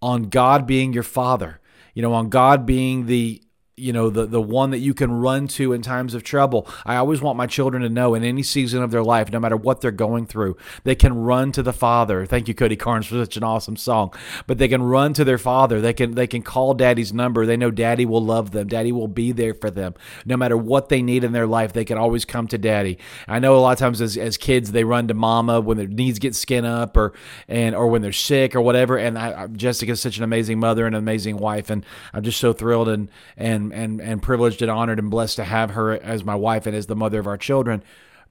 on 0.01 0.25
God 0.25 0.67
being 0.67 0.93
your 0.93 1.03
father 1.03 1.61
you 1.95 2.03
know 2.03 2.13
on 2.13 2.29
God 2.29 2.67
being 2.67 3.07
the 3.07 3.43
you 3.83 3.93
know 3.93 4.11
the 4.11 4.27
the 4.27 4.41
one 4.41 4.71
that 4.71 4.79
you 4.79 4.95
can 4.95 5.11
run 5.13 5.49
to 5.49 5.73
in 5.73 5.83
times 5.83 6.15
of 6.15 6.23
trouble. 6.23 6.69
I 6.87 6.97
always 6.97 7.21
want 7.21 7.37
my 7.37 7.47
children 7.49 7.83
to 7.83 7.89
know 7.89 8.15
in 8.15 8.23
any 8.23 8.43
season 8.45 8.83
of 8.83 8.93
their 8.93 9.03
life, 9.03 9.33
no 9.33 9.41
matter 9.41 9.57
what 9.57 9.81
they're 9.81 9.91
going 9.91 10.27
through, 10.27 10.57
they 10.85 10.95
can 10.95 11.15
run 11.15 11.51
to 11.53 11.63
the 11.63 11.73
Father. 11.73 12.25
Thank 12.25 12.47
you, 12.47 12.55
Cody 12.55 12.77
Carnes, 12.77 13.07
for 13.07 13.17
such 13.17 13.37
an 13.37 13.43
awesome 13.43 13.77
song. 13.77 14.15
But 14.47 14.59
they 14.59 14.69
can 14.69 14.83
run 14.83 15.15
to 15.15 15.25
their 15.25 15.39
Father. 15.39 15.81
They 15.81 15.93
can 15.93 16.15
they 16.15 16.29
can 16.29 16.43
call 16.43 16.75
Daddy's 16.75 17.13
number. 17.13 17.45
They 17.45 17.57
know 17.57 17.73
Daddy 17.73 18.07
will 18.07 18.25
love 18.25 18.53
them. 18.53 18.69
Daddy 18.69 18.93
will 18.93 19.09
be 19.09 19.33
there 19.33 19.55
for 19.55 19.71
them, 19.71 19.95
no 20.25 20.37
matter 20.37 20.57
what 20.57 20.89
they 20.89 21.03
need 21.03 21.25
in 21.25 21.33
their 21.33 21.47
life. 21.47 21.73
They 21.73 21.85
can 21.85 21.99
always 21.99 22.25
come 22.25 22.47
to 22.49 22.59
Daddy. 22.59 22.99
I 23.27 23.41
know 23.41 23.57
a 23.57 23.59
lot 23.59 23.73
of 23.73 23.79
times 23.79 24.01
as, 24.01 24.17
as 24.17 24.37
kids 24.37 24.71
they 24.71 24.85
run 24.85 25.09
to 25.09 25.15
Mama 25.15 25.61
when 25.61 25.77
their 25.77 25.89
needs 25.89 26.21
get 26.21 26.37
skin 26.37 26.65
up 26.65 26.97
or 26.97 27.13
and 27.49 27.75
or 27.75 27.89
when 27.89 28.03
they're 28.03 28.13
sick 28.13 28.55
or 28.55 28.61
whatever. 28.61 28.97
And 28.97 29.19
I, 29.19 29.49
Jessica's 29.49 30.01
such 30.01 30.19
an 30.19 30.25
amazing 30.25 30.61
mother 30.61 30.87
and 30.87 30.95
an 30.95 31.03
amazing 31.03 31.39
wife, 31.39 31.69
and 31.69 31.85
I'm 32.13 32.23
just 32.23 32.39
so 32.39 32.53
thrilled 32.53 32.89
and 32.89 33.09
and 33.37 33.72
and 33.73 34.01
and 34.01 34.23
privileged 34.23 34.63
and 34.63 34.71
honored 34.71 34.99
and 34.99 35.11
blessed 35.11 35.37
to 35.37 35.45
have 35.45 35.71
her 35.71 35.93
as 35.93 36.25
my 36.25 36.35
wife 36.35 36.67
and 36.67 36.77
as 36.77 36.87
the 36.87 36.97
mother 36.97 37.19
of 37.19 37.27
our 37.27 37.39
children. 37.39 37.83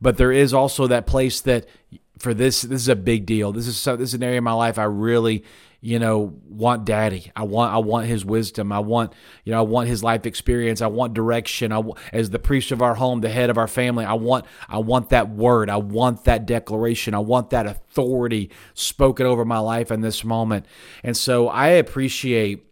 But 0.01 0.17
there 0.17 0.31
is 0.31 0.53
also 0.53 0.87
that 0.87 1.05
place 1.05 1.41
that 1.41 1.67
for 2.17 2.33
this 2.33 2.61
this 2.61 2.81
is 2.81 2.87
a 2.87 2.95
big 2.95 3.25
deal. 3.25 3.51
This 3.51 3.67
is 3.67 3.77
so, 3.77 3.95
this 3.95 4.09
is 4.09 4.13
an 4.15 4.23
area 4.23 4.37
of 4.37 4.43
my 4.43 4.53
life 4.53 4.77
I 4.77 4.83
really 4.83 5.43
you 5.83 5.97
know 5.97 6.35
want 6.47 6.85
daddy. 6.85 7.31
I 7.35 7.43
want 7.43 7.73
i 7.73 7.77
want 7.79 8.05
his 8.05 8.23
wisdom. 8.23 8.71
I 8.71 8.79
want 8.79 9.13
you 9.43 9.51
know 9.51 9.59
i 9.59 9.63
want 9.63 9.89
his 9.89 10.03
life 10.03 10.25
experience. 10.25 10.81
I 10.81 10.87
want 10.87 11.13
direction. 11.13 11.71
I 11.73 11.81
as 12.13 12.29
the 12.29 12.39
priest 12.39 12.71
of 12.71 12.81
our 12.81 12.95
home 12.95 13.21
the 13.21 13.29
head 13.29 13.49
of 13.49 13.57
our 13.57 13.67
family 13.67 14.05
i 14.05 14.13
want 14.13 14.45
i 14.69 14.77
want 14.77 15.09
that 15.09 15.29
word. 15.29 15.69
I 15.69 15.77
want 15.77 16.23
that 16.25 16.45
declaration. 16.45 17.13
I 17.13 17.19
want 17.19 17.49
that 17.49 17.65
authority 17.65 18.51
spoken 18.75 19.25
over 19.25 19.43
my 19.43 19.59
life 19.59 19.91
in 19.91 20.01
this 20.01 20.23
moment. 20.23 20.65
And 21.03 21.17
so 21.17 21.49
i 21.49 21.69
appreciate 21.69 22.63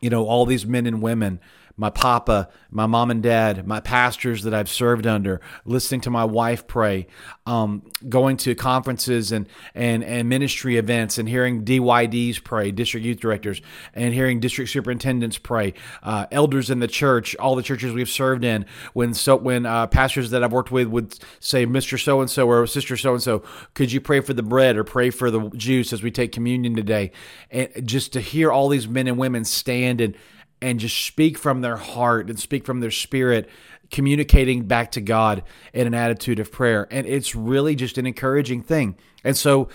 you 0.00 0.08
know 0.08 0.26
all 0.26 0.46
these 0.46 0.64
men 0.64 0.86
and 0.86 1.02
women 1.02 1.40
my 1.80 1.88
papa, 1.88 2.46
my 2.70 2.84
mom 2.84 3.10
and 3.10 3.22
dad, 3.22 3.66
my 3.66 3.80
pastors 3.80 4.42
that 4.42 4.52
I've 4.52 4.68
served 4.68 5.06
under, 5.06 5.40
listening 5.64 6.02
to 6.02 6.10
my 6.10 6.24
wife 6.26 6.66
pray, 6.66 7.06
um, 7.46 7.90
going 8.06 8.36
to 8.36 8.54
conferences 8.54 9.32
and, 9.32 9.48
and, 9.74 10.04
and 10.04 10.28
ministry 10.28 10.76
events 10.76 11.16
and 11.16 11.26
hearing 11.26 11.64
DYDs 11.64 12.44
pray, 12.44 12.70
district 12.70 13.06
youth 13.06 13.18
directors, 13.18 13.62
and 13.94 14.12
hearing 14.12 14.40
district 14.40 14.70
superintendents 14.70 15.38
pray, 15.38 15.72
uh, 16.02 16.26
elders 16.30 16.68
in 16.68 16.80
the 16.80 16.86
church, 16.86 17.34
all 17.36 17.56
the 17.56 17.62
churches 17.62 17.94
we've 17.94 18.10
served 18.10 18.44
in. 18.44 18.66
When 18.92 19.14
so 19.14 19.36
when 19.36 19.64
uh, 19.64 19.86
pastors 19.86 20.32
that 20.32 20.44
I've 20.44 20.52
worked 20.52 20.70
with 20.70 20.88
would 20.88 21.18
say, 21.38 21.64
Mr. 21.64 21.98
So 21.98 22.20
and 22.20 22.30
so 22.30 22.46
or 22.46 22.66
Sister 22.66 22.98
So 22.98 23.14
and 23.14 23.22
so, 23.22 23.42
could 23.72 23.90
you 23.90 24.02
pray 24.02 24.20
for 24.20 24.34
the 24.34 24.42
bread 24.42 24.76
or 24.76 24.84
pray 24.84 25.08
for 25.08 25.30
the 25.30 25.48
juice 25.56 25.94
as 25.94 26.02
we 26.02 26.10
take 26.10 26.30
communion 26.30 26.76
today? 26.76 27.10
And 27.50 27.70
just 27.88 28.12
to 28.12 28.20
hear 28.20 28.52
all 28.52 28.68
these 28.68 28.86
men 28.86 29.08
and 29.08 29.16
women 29.16 29.46
stand 29.46 30.02
and 30.02 30.14
and 30.62 30.80
just 30.80 31.04
speak 31.04 31.38
from 31.38 31.60
their 31.60 31.76
heart 31.76 32.28
and 32.28 32.38
speak 32.38 32.64
from 32.64 32.80
their 32.80 32.90
spirit, 32.90 33.48
communicating 33.90 34.66
back 34.66 34.92
to 34.92 35.00
God 35.00 35.42
in 35.72 35.86
an 35.86 35.94
attitude 35.94 36.38
of 36.38 36.52
prayer. 36.52 36.86
And 36.90 37.06
it's 37.06 37.34
really 37.34 37.74
just 37.74 37.98
an 37.98 38.06
encouraging 38.06 38.62
thing. 38.62 38.96
And 39.24 39.36
so, 39.36 39.68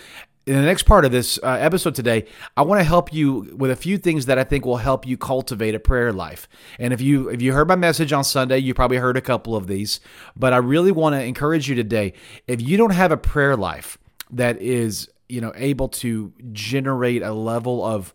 in 0.45 0.53
the 0.53 0.61
next 0.61 0.83
part 0.83 1.05
of 1.05 1.11
this 1.11 1.39
uh, 1.41 1.57
episode 1.59 1.95
today, 1.95 2.25
I 2.55 2.61
want 2.61 2.79
to 2.79 2.83
help 2.83 3.11
you 3.11 3.55
with 3.57 3.71
a 3.71 3.75
few 3.75 3.97
things 3.97 4.27
that 4.27 4.37
I 4.37 4.43
think 4.43 4.63
will 4.63 4.77
help 4.77 5.07
you 5.07 5.17
cultivate 5.17 5.73
a 5.73 5.79
prayer 5.79 6.13
life. 6.13 6.47
And 6.77 6.93
if 6.93 7.01
you 7.01 7.29
if 7.29 7.41
you 7.41 7.53
heard 7.53 7.67
my 7.67 7.75
message 7.75 8.13
on 8.13 8.23
Sunday, 8.23 8.59
you 8.59 8.75
probably 8.75 8.97
heard 8.97 9.17
a 9.17 9.21
couple 9.21 9.55
of 9.55 9.65
these, 9.65 9.99
but 10.35 10.53
I 10.53 10.57
really 10.57 10.91
want 10.91 11.15
to 11.15 11.23
encourage 11.23 11.67
you 11.67 11.75
today. 11.75 12.13
If 12.47 12.61
you 12.61 12.77
don't 12.77 12.91
have 12.91 13.11
a 13.11 13.17
prayer 13.17 13.55
life 13.55 13.97
that 14.31 14.61
is, 14.61 15.09
you 15.27 15.41
know, 15.41 15.51
able 15.55 15.89
to 15.89 16.31
generate 16.51 17.23
a 17.23 17.33
level 17.33 17.83
of 17.83 18.13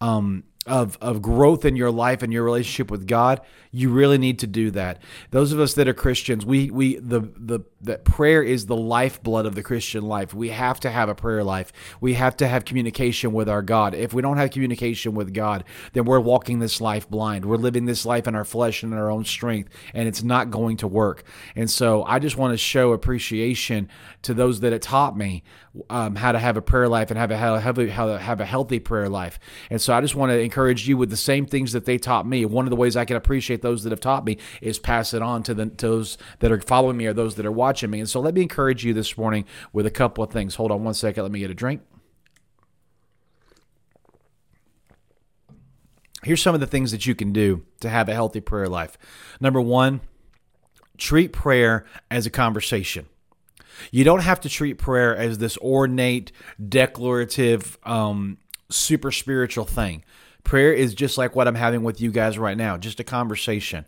um 0.00 0.42
of 0.66 0.98
of 1.00 1.22
growth 1.22 1.64
in 1.64 1.74
your 1.74 1.90
life 1.90 2.22
and 2.22 2.32
your 2.32 2.44
relationship 2.44 2.90
with 2.90 3.06
God, 3.06 3.40
you 3.72 3.88
really 3.88 4.18
need 4.18 4.38
to 4.40 4.46
do 4.46 4.70
that. 4.72 5.00
Those 5.30 5.52
of 5.52 5.60
us 5.60 5.72
that 5.74 5.88
are 5.88 5.94
Christians, 5.94 6.44
we 6.44 6.70
we 6.70 6.96
the 6.96 7.20
the 7.20 7.60
that 7.80 8.04
prayer 8.04 8.42
is 8.42 8.66
the 8.66 8.76
lifeblood 8.76 9.46
of 9.46 9.54
the 9.54 9.62
Christian 9.62 10.04
life. 10.04 10.34
We 10.34 10.50
have 10.50 10.78
to 10.80 10.90
have 10.90 11.08
a 11.08 11.14
prayer 11.14 11.42
life. 11.42 11.72
We 11.98 12.14
have 12.14 12.36
to 12.38 12.48
have 12.48 12.66
communication 12.66 13.32
with 13.32 13.48
our 13.48 13.62
God. 13.62 13.94
If 13.94 14.12
we 14.12 14.20
don't 14.20 14.36
have 14.36 14.50
communication 14.50 15.14
with 15.14 15.32
God, 15.32 15.64
then 15.94 16.04
we're 16.04 16.20
walking 16.20 16.58
this 16.58 16.78
life 16.78 17.08
blind. 17.08 17.46
We're 17.46 17.56
living 17.56 17.86
this 17.86 18.04
life 18.04 18.28
in 18.28 18.34
our 18.34 18.44
flesh 18.44 18.82
and 18.82 18.92
in 18.92 18.98
our 18.98 19.10
own 19.10 19.24
strength, 19.24 19.70
and 19.94 20.06
it's 20.06 20.22
not 20.22 20.50
going 20.50 20.76
to 20.78 20.88
work. 20.88 21.24
And 21.56 21.70
so 21.70 22.04
I 22.04 22.18
just 22.18 22.36
want 22.36 22.52
to 22.52 22.58
show 22.58 22.92
appreciation 22.92 23.88
to 24.22 24.34
those 24.34 24.60
that 24.60 24.72
have 24.72 24.82
taught 24.82 25.16
me 25.16 25.42
um, 25.88 26.16
how 26.16 26.32
to 26.32 26.38
have 26.38 26.56
a 26.58 26.62
prayer 26.62 26.88
life 26.88 27.10
and 27.10 27.18
have 27.18 27.30
a 27.30 27.36
have 27.36 27.78
a 27.78 27.90
how 27.90 28.06
to 28.06 28.18
have 28.18 28.40
a 28.40 28.44
healthy 28.44 28.78
prayer 28.78 29.08
life. 29.08 29.38
And 29.70 29.80
so 29.80 29.94
I 29.94 30.02
just 30.02 30.14
want 30.14 30.32
to 30.32 30.49
encourage 30.50 30.88
you 30.88 30.96
with 30.96 31.10
the 31.10 31.16
same 31.16 31.46
things 31.46 31.70
that 31.72 31.84
they 31.84 31.96
taught 31.96 32.26
me. 32.26 32.44
One 32.44 32.66
of 32.66 32.70
the 32.70 32.76
ways 32.76 32.96
I 32.96 33.04
can 33.04 33.16
appreciate 33.16 33.62
those 33.62 33.84
that 33.84 33.90
have 33.90 34.00
taught 34.00 34.24
me 34.24 34.36
is 34.60 34.80
pass 34.80 35.14
it 35.14 35.22
on 35.22 35.44
to 35.44 35.54
the 35.54 35.66
to 35.66 35.86
those 35.86 36.18
that 36.40 36.50
are 36.50 36.60
following 36.60 36.96
me 36.96 37.06
or 37.06 37.12
those 37.12 37.36
that 37.36 37.46
are 37.46 37.52
watching 37.52 37.90
me. 37.90 38.00
And 38.00 38.08
so 38.08 38.18
let 38.18 38.34
me 38.34 38.42
encourage 38.42 38.84
you 38.84 38.92
this 38.92 39.16
morning 39.16 39.44
with 39.72 39.86
a 39.86 39.90
couple 39.90 40.24
of 40.24 40.30
things. 40.30 40.56
Hold 40.56 40.72
on 40.72 40.82
one 40.82 40.94
second. 40.94 41.22
Let 41.22 41.30
me 41.30 41.38
get 41.38 41.52
a 41.52 41.54
drink. 41.54 41.82
Here's 46.24 46.42
some 46.42 46.54
of 46.54 46.60
the 46.60 46.66
things 46.66 46.90
that 46.90 47.06
you 47.06 47.14
can 47.14 47.32
do 47.32 47.64
to 47.80 47.88
have 47.88 48.08
a 48.08 48.12
healthy 48.12 48.40
prayer 48.40 48.68
life. 48.68 48.98
Number 49.40 49.60
one, 49.60 50.00
treat 50.98 51.32
prayer 51.32 51.86
as 52.10 52.26
a 52.26 52.30
conversation. 52.30 53.06
You 53.90 54.04
don't 54.04 54.22
have 54.22 54.40
to 54.40 54.48
treat 54.48 54.74
prayer 54.74 55.16
as 55.16 55.38
this 55.38 55.56
ornate, 55.58 56.32
declarative, 56.68 57.78
um, 57.84 58.38
super 58.68 59.10
spiritual 59.10 59.64
thing. 59.64 60.04
Prayer 60.44 60.72
is 60.72 60.94
just 60.94 61.18
like 61.18 61.36
what 61.36 61.46
I'm 61.46 61.54
having 61.54 61.82
with 61.82 62.00
you 62.00 62.10
guys 62.10 62.38
right 62.38 62.56
now, 62.56 62.76
just 62.76 63.00
a 63.00 63.04
conversation. 63.04 63.84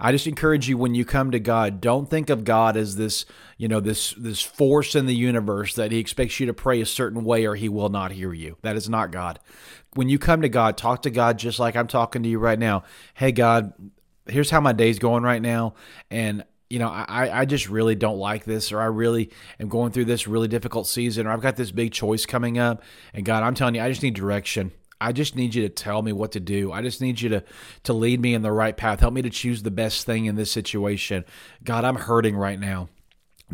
I 0.00 0.12
just 0.12 0.26
encourage 0.26 0.68
you 0.68 0.76
when 0.76 0.94
you 0.94 1.04
come 1.04 1.30
to 1.30 1.38
God, 1.38 1.80
don't 1.80 2.10
think 2.10 2.30
of 2.30 2.44
God 2.44 2.76
as 2.76 2.96
this, 2.96 3.24
you 3.58 3.68
know, 3.68 3.80
this 3.80 4.12
this 4.18 4.42
force 4.42 4.94
in 4.94 5.06
the 5.06 5.14
universe 5.14 5.74
that 5.74 5.92
he 5.92 5.98
expects 5.98 6.40
you 6.40 6.46
to 6.46 6.54
pray 6.54 6.80
a 6.80 6.86
certain 6.86 7.24
way 7.24 7.46
or 7.46 7.54
he 7.54 7.68
will 7.68 7.88
not 7.88 8.12
hear 8.12 8.32
you. 8.32 8.56
That 8.62 8.76
is 8.76 8.88
not 8.88 9.12
God. 9.12 9.38
When 9.94 10.08
you 10.08 10.18
come 10.18 10.42
to 10.42 10.48
God, 10.48 10.76
talk 10.76 11.02
to 11.02 11.10
God 11.10 11.38
just 11.38 11.58
like 11.58 11.76
I'm 11.76 11.86
talking 11.86 12.22
to 12.22 12.28
you 12.28 12.38
right 12.38 12.58
now. 12.58 12.82
Hey 13.14 13.32
God, 13.32 13.72
here's 14.26 14.50
how 14.50 14.60
my 14.60 14.72
day's 14.72 14.98
going 14.98 15.22
right 15.22 15.42
now 15.42 15.74
and 16.10 16.44
you 16.70 16.80
know, 16.80 16.88
I, 16.88 17.42
I 17.42 17.44
just 17.44 17.68
really 17.68 17.94
don't 17.94 18.18
like 18.18 18.44
this, 18.44 18.72
or 18.72 18.80
I 18.80 18.86
really 18.86 19.30
am 19.60 19.68
going 19.68 19.92
through 19.92 20.06
this 20.06 20.26
really 20.26 20.48
difficult 20.48 20.88
season, 20.88 21.26
or 21.26 21.30
I've 21.30 21.42
got 21.42 21.54
this 21.54 21.70
big 21.70 21.92
choice 21.92 22.26
coming 22.26 22.58
up. 22.58 22.82
And 23.12 23.24
God, 23.24 23.44
I'm 23.44 23.54
telling 23.54 23.76
you, 23.76 23.82
I 23.82 23.88
just 23.88 24.02
need 24.02 24.14
direction. 24.14 24.72
I 25.00 25.12
just 25.12 25.36
need 25.36 25.54
you 25.54 25.62
to 25.62 25.68
tell 25.68 26.02
me 26.02 26.12
what 26.12 26.32
to 26.32 26.40
do. 26.40 26.72
I 26.72 26.82
just 26.82 27.00
need 27.00 27.20
you 27.20 27.28
to 27.30 27.44
to 27.84 27.92
lead 27.92 28.20
me 28.20 28.34
in 28.34 28.42
the 28.42 28.52
right 28.52 28.76
path. 28.76 29.00
Help 29.00 29.14
me 29.14 29.22
to 29.22 29.30
choose 29.30 29.62
the 29.62 29.70
best 29.70 30.06
thing 30.06 30.26
in 30.26 30.36
this 30.36 30.50
situation. 30.50 31.24
God, 31.62 31.84
I'm 31.84 31.96
hurting 31.96 32.36
right 32.36 32.58
now 32.58 32.88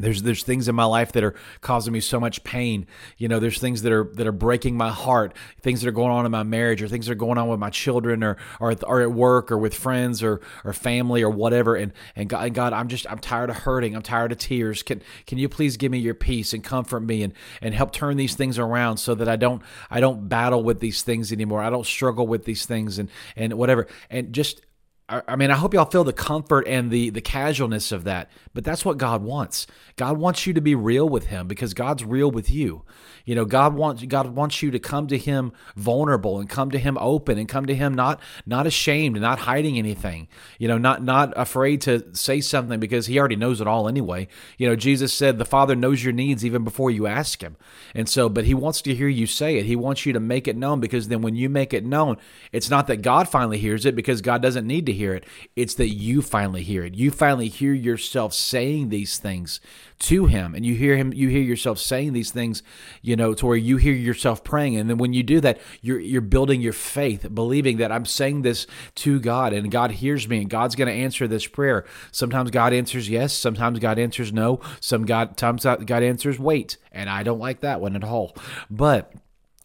there's 0.02 0.23
there's 0.23 0.42
things 0.42 0.69
in 0.69 0.75
my 0.75 0.85
life 0.85 1.12
that 1.12 1.25
are 1.25 1.35
causing 1.61 1.92
me 1.92 2.00
so 2.00 2.21
much 2.21 2.42
pain. 2.45 2.87
You 3.19 3.28
know 3.28 3.38
there's 3.38 3.59
things 3.59 3.83
that 3.83 3.92
are 3.92 4.04
that 4.14 4.26
are 4.26 4.33
breaking 4.33 4.76
my 4.76 4.90
heart. 4.90 5.35
Things 5.61 5.80
that 5.80 5.88
are 5.88 5.92
going 5.92 6.11
on 6.11 6.26
in 6.26 6.33
my 6.33 6.42
marriage 6.42 6.83
or 6.83 6.88
things 6.88 7.07
that 7.07 7.12
are 7.12 7.16
going 7.16 7.38
on 7.38 7.49
with 7.49 7.59
my 7.59 7.71
children 7.71 8.23
or 8.23 8.37
or, 8.59 8.75
or 8.85 9.02
at 9.02 9.12
work 9.12 9.50
or 9.50 9.59
with 9.59 9.75
friends 9.75 10.23
or 10.23 10.40
or 10.64 10.73
family 10.73 11.23
or 11.23 11.30
whatever. 11.30 11.76
And 11.76 11.92
and 12.16 12.28
God, 12.28 12.47
and 12.47 12.54
God 12.54 12.73
I'm 12.73 12.88
just 12.88 13.11
I'm 13.11 13.19
tired 13.19 13.50
of 13.50 13.57
hurting. 13.57 13.95
I'm 13.95 14.02
tired 14.02 14.33
of 14.33 14.38
tears. 14.38 14.83
Can 14.83 15.02
can 15.26 15.38
you 15.38 15.49
please 15.49 15.76
give 15.76 15.92
me 15.92 15.99
your 15.99 16.14
peace 16.14 16.52
and 16.52 16.62
comfort 16.62 17.00
me 17.00 17.23
and 17.23 17.33
and 17.61 17.75
help 17.75 17.92
turn 17.92 18.16
these 18.16 18.35
things 18.35 18.59
around 18.59 18.99
so 18.99 19.14
that 19.14 19.28
I 19.28 19.37
don't 19.37 19.62
I 19.90 20.00
don't 20.00 20.28
battle 20.28 20.62
with 20.62 20.80
these 20.80 21.02
things 21.02 21.33
anymore. 21.33 21.62
I 21.62 21.71
don't 21.71 21.87
struggle 21.87 22.26
with 22.26 22.45
these 22.45 22.66
things 22.66 22.99
and 22.99 23.09
and 23.37 23.54
whatever. 23.54 23.87
And 24.09 24.33
just 24.33 24.61
I 25.10 25.34
mean, 25.34 25.50
I 25.50 25.56
hope 25.56 25.74
y'all 25.74 25.86
feel 25.86 26.04
the 26.04 26.12
comfort 26.12 26.68
and 26.68 26.88
the 26.88 27.10
the 27.10 27.20
casualness 27.20 27.90
of 27.90 28.04
that, 28.04 28.30
but 28.54 28.62
that's 28.62 28.84
what 28.84 28.96
God 28.96 29.22
wants. 29.22 29.66
God 29.96 30.18
wants 30.18 30.46
you 30.46 30.52
to 30.54 30.60
be 30.60 30.76
real 30.76 31.08
with 31.08 31.26
Him 31.26 31.48
because 31.48 31.74
God's 31.74 32.04
real 32.04 32.30
with 32.30 32.48
you. 32.48 32.84
You 33.24 33.34
know, 33.34 33.44
God 33.44 33.74
wants 33.74 34.04
God 34.04 34.34
wants 34.34 34.62
you 34.62 34.70
to 34.70 34.78
come 34.78 35.08
to 35.08 35.18
Him 35.18 35.52
vulnerable 35.74 36.38
and 36.38 36.48
come 36.48 36.70
to 36.70 36.78
Him 36.78 36.96
open 37.00 37.38
and 37.38 37.48
come 37.48 37.66
to 37.66 37.74
Him 37.74 37.94
not 37.94 38.20
not 38.46 38.68
ashamed 38.68 39.16
and 39.16 39.22
not 39.22 39.40
hiding 39.40 39.78
anything. 39.78 40.28
You 40.58 40.68
know, 40.68 40.78
not 40.78 41.02
not 41.02 41.32
afraid 41.34 41.80
to 41.82 42.14
say 42.14 42.40
something 42.40 42.78
because 42.78 43.06
He 43.06 43.18
already 43.18 43.36
knows 43.36 43.60
it 43.60 43.66
all 43.66 43.88
anyway. 43.88 44.28
You 44.58 44.68
know, 44.68 44.76
Jesus 44.76 45.12
said 45.12 45.38
the 45.38 45.44
Father 45.44 45.74
knows 45.74 46.04
your 46.04 46.12
needs 46.12 46.44
even 46.44 46.62
before 46.62 46.92
you 46.92 47.08
ask 47.08 47.42
Him, 47.42 47.56
and 47.96 48.08
so, 48.08 48.28
but 48.28 48.44
He 48.44 48.54
wants 48.54 48.80
to 48.82 48.94
hear 48.94 49.08
you 49.08 49.26
say 49.26 49.56
it. 49.56 49.66
He 49.66 49.74
wants 49.74 50.06
you 50.06 50.12
to 50.12 50.20
make 50.20 50.46
it 50.46 50.56
known 50.56 50.78
because 50.78 51.08
then 51.08 51.20
when 51.20 51.34
you 51.34 51.48
make 51.48 51.74
it 51.74 51.84
known, 51.84 52.16
it's 52.52 52.70
not 52.70 52.86
that 52.86 53.02
God 53.02 53.28
finally 53.28 53.58
hears 53.58 53.84
it 53.84 53.96
because 53.96 54.20
God 54.20 54.40
doesn't 54.40 54.66
need 54.66 54.86
to 54.86 54.92
hear 54.92 55.00
it. 55.09 55.25
It's 55.57 55.75
that 55.75 55.88
you 55.88 56.23
finally 56.23 56.62
hear 56.62 56.85
it. 56.85 56.95
You 56.95 57.11
finally 57.11 57.49
hear 57.49 57.73
yourself 57.73 58.35
saying 58.35 58.88
these 58.88 59.19
things 59.19 59.61
to 60.00 60.26
him 60.26 60.54
and 60.54 60.64
you 60.64 60.75
hear 60.75 60.97
him 60.97 61.12
you 61.12 61.28
hear 61.28 61.42
yourself 61.42 61.78
saying 61.78 62.14
these 62.14 62.30
things 62.30 62.62
you 63.02 63.14
know 63.14 63.35
to 63.35 63.45
where 63.45 63.57
you 63.57 63.76
hear 63.76 63.92
yourself 63.92 64.42
praying 64.42 64.75
and 64.75 64.88
then 64.88 64.97
when 64.97 65.12
you 65.12 65.23
do 65.23 65.40
that 65.40 65.61
you're 65.83 66.00
you're 66.00 66.23
building 66.23 66.62
your 66.62 66.73
faith 66.73 67.33
believing 67.35 67.76
that 67.76 67.92
I'm 67.92 68.07
saying 68.07 68.40
this 68.40 68.66
to 68.97 69.21
God 69.21 69.52
and 69.52 69.71
God 69.71 69.92
hears 69.92 70.26
me 70.26 70.38
and 70.38 70.49
God's 70.49 70.75
going 70.75 70.88
to 70.88 70.95
answer 70.95 71.28
this 71.28 71.47
prayer 71.47 71.85
sometimes 72.11 72.50
God 72.50 72.73
answers 72.73 73.11
yes 73.11 73.35
sometimes 73.35 73.78
God 73.78 73.99
answers 73.99 74.33
no 74.33 74.59
some 74.80 75.04
God 75.04 75.37
times 75.37 75.64
God 75.64 76.02
answers 76.02 76.38
wait 76.38 76.78
and 76.90 77.11
I 77.11 77.23
don't 77.23 77.38
like 77.38 77.61
that 77.61 77.83
one 77.83 77.95
at 77.95 78.02
all 78.02 78.35
but 78.71 79.12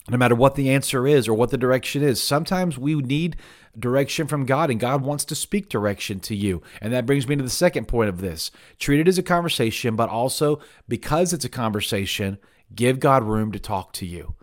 no 0.10 0.18
matter 0.18 0.36
what 0.36 0.56
the 0.56 0.70
answer 0.70 1.08
is 1.08 1.30
or 1.30 1.34
what 1.34 1.50
the 1.50 1.58
direction 1.58 2.04
is 2.04 2.22
sometimes 2.22 2.78
we 2.78 2.96
need 2.96 3.38
direction 3.80 4.28
from 4.28 4.46
God, 4.46 4.70
and 4.70 4.80
God 4.80 5.02
wants 5.02 5.26
to 5.26 5.36
speak 5.36 5.70
direction 5.70 6.20
to 6.22 6.36
you. 6.36 6.62
And 6.82 6.94
that 6.94 7.06
brings 7.06 7.28
me 7.28 7.36
to 7.36 7.44
the 7.44 7.50
second 7.50 7.88
point 7.88 8.10
of 8.10 8.22
this 8.22 8.52
treat 8.80 9.00
it 9.00 9.08
as 9.08 9.18
a 9.18 9.24
conversation, 9.24 9.96
but 9.96 10.10
also 10.10 10.60
because 10.88 11.34
it's 11.34 11.46
a 11.46 11.50
conversation, 11.50 12.38
give 12.74 13.00
God 13.00 13.24
room 13.24 13.52
to 13.52 13.60
talk 13.60 13.94
to 13.94 14.06
you. 14.06 14.36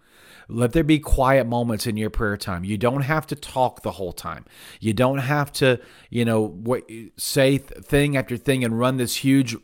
Let 0.49 0.73
there 0.73 0.85
be 0.85 0.99
quiet 0.99 1.47
moments 1.47 1.87
in 1.87 1.97
your 1.97 2.11
prayer 2.11 2.37
time. 2.37 2.65
You 2.65 2.77
don't 2.77 3.03
have 3.03 3.27
to 3.29 3.37
talk 3.37 3.83
the 3.83 3.93
whole 3.93 4.13
time. 4.13 4.45
You 4.81 4.93
don't 4.93 5.19
have 5.19 5.53
to, 5.55 5.81
you 6.11 6.25
know, 6.25 6.79
say 7.17 7.59
thing 7.59 8.17
after 8.17 8.37
thing 8.37 8.65
and 8.65 8.79
run 8.79 8.97
this 8.97 9.17
huge 9.17 9.57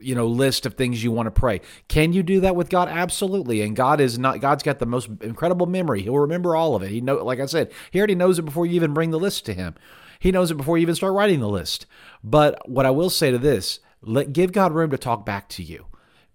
you 0.00 0.14
know 0.14 0.26
list 0.26 0.66
of 0.66 0.74
things 0.74 1.02
you 1.02 1.12
want 1.12 1.26
to 1.26 1.30
pray. 1.30 1.60
Can 1.88 2.12
you 2.12 2.22
do 2.22 2.40
that 2.40 2.56
with 2.56 2.68
God? 2.68 2.88
Absolutely. 2.88 3.62
And 3.62 3.76
God 3.76 4.00
is 4.00 4.18
not 4.18 4.40
God's 4.40 4.62
got 4.62 4.78
the 4.78 4.86
most 4.86 5.08
incredible 5.20 5.66
memory. 5.66 6.02
He'll 6.02 6.18
remember 6.18 6.56
all 6.56 6.74
of 6.74 6.82
it. 6.82 6.90
He 6.90 7.00
know 7.00 7.16
like 7.16 7.40
I 7.40 7.46
said, 7.46 7.72
he 7.90 7.98
already 7.98 8.14
knows 8.14 8.38
it 8.38 8.44
before 8.44 8.66
you 8.66 8.74
even 8.74 8.94
bring 8.94 9.10
the 9.10 9.18
list 9.18 9.46
to 9.46 9.54
him. 9.54 9.74
He 10.18 10.32
knows 10.32 10.50
it 10.50 10.56
before 10.56 10.78
you 10.78 10.82
even 10.82 10.94
start 10.94 11.12
writing 11.12 11.40
the 11.40 11.48
list. 11.48 11.86
But 12.24 12.68
what 12.68 12.86
I 12.86 12.90
will 12.90 13.10
say 13.10 13.30
to 13.30 13.38
this, 13.38 13.80
let 14.00 14.32
give 14.32 14.52
God 14.52 14.72
room 14.72 14.90
to 14.90 14.98
talk 14.98 15.26
back 15.26 15.48
to 15.50 15.62
you 15.62 15.86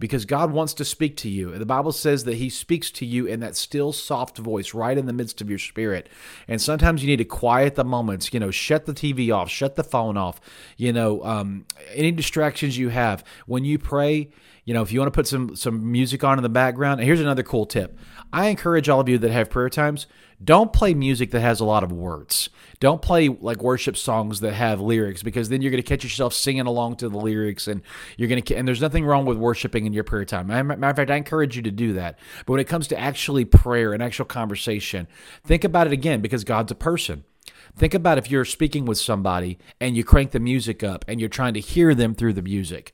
because 0.02 0.26
God 0.26 0.52
wants 0.52 0.74
to 0.74 0.84
speak 0.84 1.16
to 1.18 1.30
you. 1.30 1.52
The 1.52 1.66
Bible 1.66 1.92
says 1.92 2.24
that 2.26 2.36
He 2.36 2.50
speaks 2.50 2.90
to 2.92 3.06
you 3.06 3.28
in 3.28 3.40
that 3.40 3.56
still, 3.56 3.94
soft 3.94 4.38
voice 4.38 4.74
right 4.74 4.98
in 4.98 5.06
the 5.06 5.14
midst 5.14 5.40
of 5.40 5.50
your 5.50 5.60
spirit. 5.60 6.10
And 6.48 6.60
sometimes 6.60 7.04
you 7.04 7.08
need 7.08 7.18
to 7.18 7.26
quiet 7.26 7.76
the 7.76 7.86
moments, 7.86 8.34
you 8.34 8.40
know, 8.40 8.52
shut 8.52 8.88
the 8.88 8.94
TV 8.94 9.34
off, 9.34 9.50
shut 9.50 9.76
the 9.76 9.84
phone 9.84 10.18
off, 10.18 10.42
you 10.76 10.92
know, 10.92 11.24
um, 11.24 11.66
any 11.94 12.12
distractions 12.12 12.78
you 12.78 12.90
have. 12.90 13.24
When 13.46 13.64
you 13.64 13.78
pray, 13.78 14.30
you 14.66 14.74
know, 14.74 14.82
if 14.82 14.92
you 14.92 15.00
want 15.00 15.14
to 15.14 15.18
put 15.18 15.28
some 15.28 15.56
some 15.56 15.92
music 15.92 16.24
on 16.24 16.40
in 16.40 16.44
the 16.44 16.50
background, 16.50 17.00
and 17.00 17.08
here's 17.08 17.22
another 17.22 17.44
cool 17.44 17.66
tip. 17.66 17.98
I 18.34 18.48
encourage 18.48 18.90
all 18.90 19.00
of 19.00 19.08
you 19.08 19.20
that 19.20 19.32
have 19.32 19.50
prayer 19.50 19.70
times, 19.70 20.08
don't 20.44 20.74
play 20.74 20.94
music 20.94 21.32
that 21.32 21.42
has 21.42 21.60
a 21.60 21.66
lot 21.66 21.84
of 21.84 21.92
words. 21.92 22.50
Don't 22.80 23.02
play 23.02 23.30
like 23.30 23.62
worship 23.62 23.96
songs 23.96 24.40
that 24.40 24.54
have 24.54 24.82
lyrics 24.82 25.22
because 25.22 25.50
then 25.50 25.62
you're 25.62 25.72
going 25.72 25.84
to 25.84 25.88
catch 25.88 26.04
yourself 26.04 26.34
singing 26.34 26.66
along 26.66 26.96
to 26.98 27.10
the 27.10 27.18
lyrics 27.18 27.68
and 27.68 27.82
you're 28.18 28.28
going 28.28 28.42
to 28.42 28.56
and 28.56 28.68
there's 28.68 28.82
nothing 28.82 29.06
wrong 29.06 29.26
with 29.26 29.38
worshiping 29.38 29.86
in 29.86 29.94
your 29.94 30.04
prayer 30.04 30.26
time. 30.26 30.48
Matter 30.48 30.74
of 30.74 30.96
fact, 30.96 31.12
I 31.12 31.16
encourage 31.16 31.56
you 31.56 31.62
to 31.64 31.72
do 31.72 31.94
that. 31.94 32.18
But 32.46 32.54
when 32.54 32.60
it 32.60 32.68
comes 32.68 32.88
to 32.88 33.00
actually 33.00 33.46
prayer 33.46 33.94
and 33.94 34.02
actual 34.02 34.26
conversation, 34.26 35.08
think 35.44 35.64
about 35.64 35.88
it 35.88 35.94
again 35.94 36.22
because 36.22 36.44
God's 36.44 36.72
a 36.72 36.76
person. 36.76 37.24
Think 37.76 37.94
about 37.94 38.18
if 38.18 38.30
you're 38.30 38.46
speaking 38.46 38.86
with 38.86 38.98
somebody 38.98 39.60
and 39.80 39.96
you 39.96 40.04
crank 40.04 40.32
the 40.32 40.40
music 40.40 40.84
up 40.84 41.06
and 41.08 41.20
you're 41.20 41.30
trying 41.30 41.54
to 41.54 41.60
hear 41.60 41.94
them 41.94 42.16
through 42.16 42.34
the 42.34 42.42
music. 42.42 42.94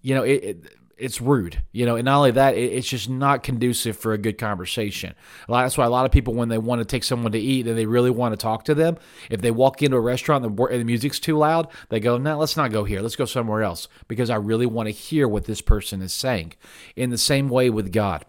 You 0.00 0.14
know, 0.14 0.22
it, 0.22 0.44
it 0.44 0.77
it's 0.98 1.20
rude, 1.20 1.62
you 1.72 1.86
know, 1.86 1.96
and 1.96 2.04
not 2.04 2.18
only 2.18 2.30
that, 2.32 2.56
it, 2.56 2.72
it's 2.72 2.88
just 2.88 3.08
not 3.08 3.42
conducive 3.42 3.96
for 3.96 4.12
a 4.12 4.18
good 4.18 4.36
conversation. 4.38 5.14
Lot, 5.48 5.62
That's 5.62 5.78
why 5.78 5.84
a 5.86 5.90
lot 5.90 6.06
of 6.06 6.12
people, 6.12 6.34
when 6.34 6.48
they 6.48 6.58
want 6.58 6.80
to 6.80 6.84
take 6.84 7.04
someone 7.04 7.32
to 7.32 7.38
eat 7.38 7.66
and 7.66 7.78
they 7.78 7.86
really 7.86 8.10
want 8.10 8.32
to 8.32 8.36
talk 8.36 8.64
to 8.64 8.74
them, 8.74 8.98
if 9.30 9.40
they 9.40 9.50
walk 9.50 9.82
into 9.82 9.96
a 9.96 10.00
restaurant 10.00 10.44
and 10.44 10.56
the, 10.56 10.64
and 10.64 10.80
the 10.80 10.84
music's 10.84 11.20
too 11.20 11.38
loud, 11.38 11.68
they 11.88 12.00
go, 12.00 12.18
"No, 12.18 12.36
let's 12.38 12.56
not 12.56 12.72
go 12.72 12.84
here. 12.84 13.00
Let's 13.00 13.16
go 13.16 13.24
somewhere 13.24 13.62
else," 13.62 13.88
because 14.08 14.30
I 14.30 14.36
really 14.36 14.66
want 14.66 14.88
to 14.88 14.92
hear 14.92 15.28
what 15.28 15.44
this 15.44 15.60
person 15.60 16.02
is 16.02 16.12
saying. 16.12 16.54
In 16.96 17.10
the 17.10 17.18
same 17.18 17.48
way 17.48 17.70
with 17.70 17.92
God. 17.92 18.24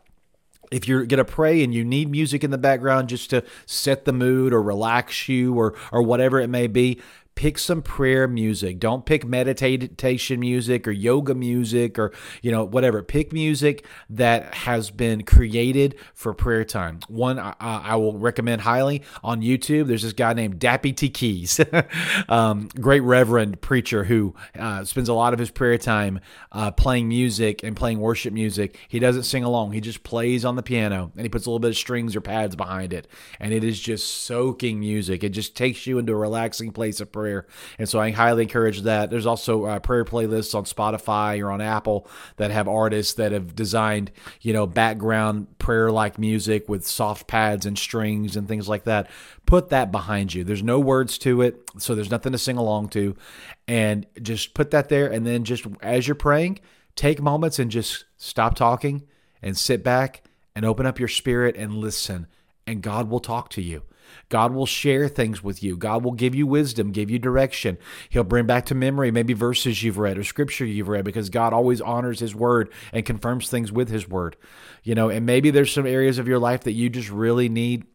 if 0.72 0.88
you're 0.88 1.06
going 1.06 1.18
to 1.18 1.26
pray 1.26 1.64
and 1.64 1.74
you 1.74 1.84
need 1.84 2.10
music 2.10 2.44
in 2.44 2.52
the 2.52 2.58
background 2.58 3.10
just 3.10 3.30
to 3.32 3.44
set 3.66 4.06
the 4.06 4.14
mood 4.14 4.54
or 4.54 4.62
relax 4.62 5.28
you 5.28 5.56
or 5.56 5.74
or 5.92 6.02
whatever 6.04 6.40
it 6.40 6.48
may 6.48 6.68
be 6.68 7.02
pick 7.40 7.58
some 7.58 7.82
prayer 7.82 8.28
music. 8.28 8.80
Don't 8.80 9.06
pick 9.06 9.26
meditation 9.26 10.42
music 10.42 10.86
or 10.86 10.92
yoga 10.92 11.34
music 11.34 11.98
or, 11.98 12.12
you 12.42 12.52
know, 12.52 12.66
whatever. 12.66 13.02
Pick 13.02 13.32
music 13.32 13.86
that 14.10 14.54
has 14.54 14.92
been 14.92 15.24
created 15.24 15.96
for 16.14 16.34
prayer 16.34 16.66
time. 16.66 17.00
One 17.08 17.40
I, 17.40 17.56
I 17.62 17.96
will 17.96 18.18
recommend 18.18 18.60
highly 18.60 19.04
on 19.24 19.42
YouTube. 19.42 19.88
There's 19.88 20.02
this 20.02 20.12
guy 20.12 20.34
named 20.34 20.60
Dappy 20.60 20.94
T. 20.94 21.10
Keys, 21.10 21.62
um, 22.28 22.68
great 22.78 23.04
reverend 23.04 23.62
preacher 23.62 24.04
who 24.04 24.36
uh, 24.60 24.84
spends 24.84 25.08
a 25.08 25.14
lot 25.14 25.32
of 25.32 25.40
his 25.40 25.50
prayer 25.50 25.78
time 25.78 26.20
uh, 26.52 26.72
playing 26.72 27.08
music 27.08 27.64
and 27.64 27.74
playing 27.74 28.02
worship 28.02 28.34
music. 28.34 28.78
He 28.90 29.00
doesn't 29.00 29.24
sing 29.24 29.46
along, 29.46 29.72
he 29.72 29.80
just 29.80 30.04
plays 30.04 30.44
on 30.44 30.58
the 30.58 30.64
piano 30.64 31.14
and 31.16 31.24
he 31.24 31.30
puts 31.30 31.46
a 31.46 31.50
little 31.50 31.60
bit 31.60 31.70
of 31.70 31.78
strings 31.78 32.18
or 32.18 32.22
pads 32.22 32.58
behind 32.58 32.92
it. 32.92 33.08
And 33.40 33.54
it 33.54 33.64
is 33.64 33.80
just 33.80 34.24
soaking 34.24 34.82
music. 34.82 35.24
It 35.24 35.30
just 35.30 35.56
takes 35.56 35.88
you 35.88 36.00
into 36.00 36.12
a 36.12 36.18
relaxing 36.18 36.74
place 36.74 37.00
of 37.00 37.14
prayer 37.14 37.29
prayer. 37.30 37.46
And 37.78 37.88
so 37.88 38.00
I 38.00 38.12
highly 38.12 38.44
encourage 38.44 38.82
that. 38.82 39.10
There's 39.10 39.26
also 39.26 39.66
uh, 39.66 39.80
prayer 39.80 40.06
playlists 40.06 40.56
on 40.56 40.66
Spotify 40.66 41.44
or 41.44 41.52
on 41.52 41.62
Apple 41.62 42.08
that 42.38 42.52
have 42.52 42.68
artists 42.68 43.14
that 43.16 43.32
have 43.32 43.56
designed, 43.56 44.12
you 44.42 44.54
know, 44.54 44.66
background 44.66 45.60
prayer 45.60 45.92
like 45.92 46.18
music 46.18 46.68
with 46.68 46.86
soft 46.86 47.28
pads 47.28 47.66
and 47.66 47.78
strings 47.78 48.36
and 48.36 48.48
things 48.48 48.68
like 48.68 48.86
that. 48.86 49.10
Put 49.46 49.70
that 49.70 49.92
behind 49.92 50.34
you. 50.34 50.44
There's 50.44 50.64
no 50.64 50.80
words 50.80 51.18
to 51.20 51.42
it, 51.42 51.62
so 51.78 51.96
there's 51.96 52.12
nothing 52.12 52.32
to 52.32 52.38
sing 52.38 52.58
along 52.58 52.90
to. 52.90 53.16
And 53.68 54.06
just 54.22 54.54
put 54.54 54.72
that 54.72 54.90
there. 54.90 55.08
And 55.08 55.26
then 55.26 55.44
just 55.44 55.66
as 55.82 56.08
you're 56.08 56.16
praying, 56.16 56.60
take 56.96 57.22
moments 57.22 57.60
and 57.60 57.70
just 57.70 58.06
stop 58.18 58.56
talking 58.56 59.04
and 59.42 59.58
sit 59.58 59.84
back 59.84 60.24
and 60.56 60.66
open 60.66 60.86
up 60.86 61.00
your 61.00 61.08
spirit 61.08 61.56
and 61.56 61.76
listen. 61.76 62.28
And 62.66 62.82
God 62.82 63.10
will 63.10 63.20
talk 63.20 63.50
to 63.52 63.62
you. 63.62 63.84
God 64.30 64.54
will 64.54 64.66
share 64.66 65.08
things 65.08 65.44
with 65.44 65.64
you. 65.64 65.78
God 65.78 66.04
will 66.04 66.12
give 66.12 66.36
you 66.36 66.48
wisdom, 66.48 66.92
give 66.92 67.10
you 67.10 67.20
direction. 67.20 67.78
He'll 68.10 68.24
bring 68.24 68.46
back 68.46 68.66
to 68.68 68.76
memory 68.76 69.12
maybe 69.12 69.34
verses 69.34 69.84
you've 69.84 69.98
read 69.98 70.18
or 70.18 70.24
scripture 70.24 70.66
you've 70.66 70.88
read 70.88 71.06
because 71.06 71.30
God 71.30 71.54
always 71.54 71.82
honors 71.82 72.20
his 72.20 72.36
word 72.36 72.72
and 72.94 73.06
confirms 73.06 73.50
things 73.50 73.72
with 73.72 73.90
his 73.90 74.08
word. 74.08 74.36
You 74.84 74.96
know, 74.96 75.10
and 75.10 75.26
maybe 75.26 75.52
there's 75.52 75.74
some 75.74 75.88
areas 75.88 76.18
of 76.20 76.28
your 76.28 76.40
life 76.40 76.62
that 76.62 76.74
you 76.74 76.90
just 76.90 77.10
really 77.10 77.50
need 77.50 77.86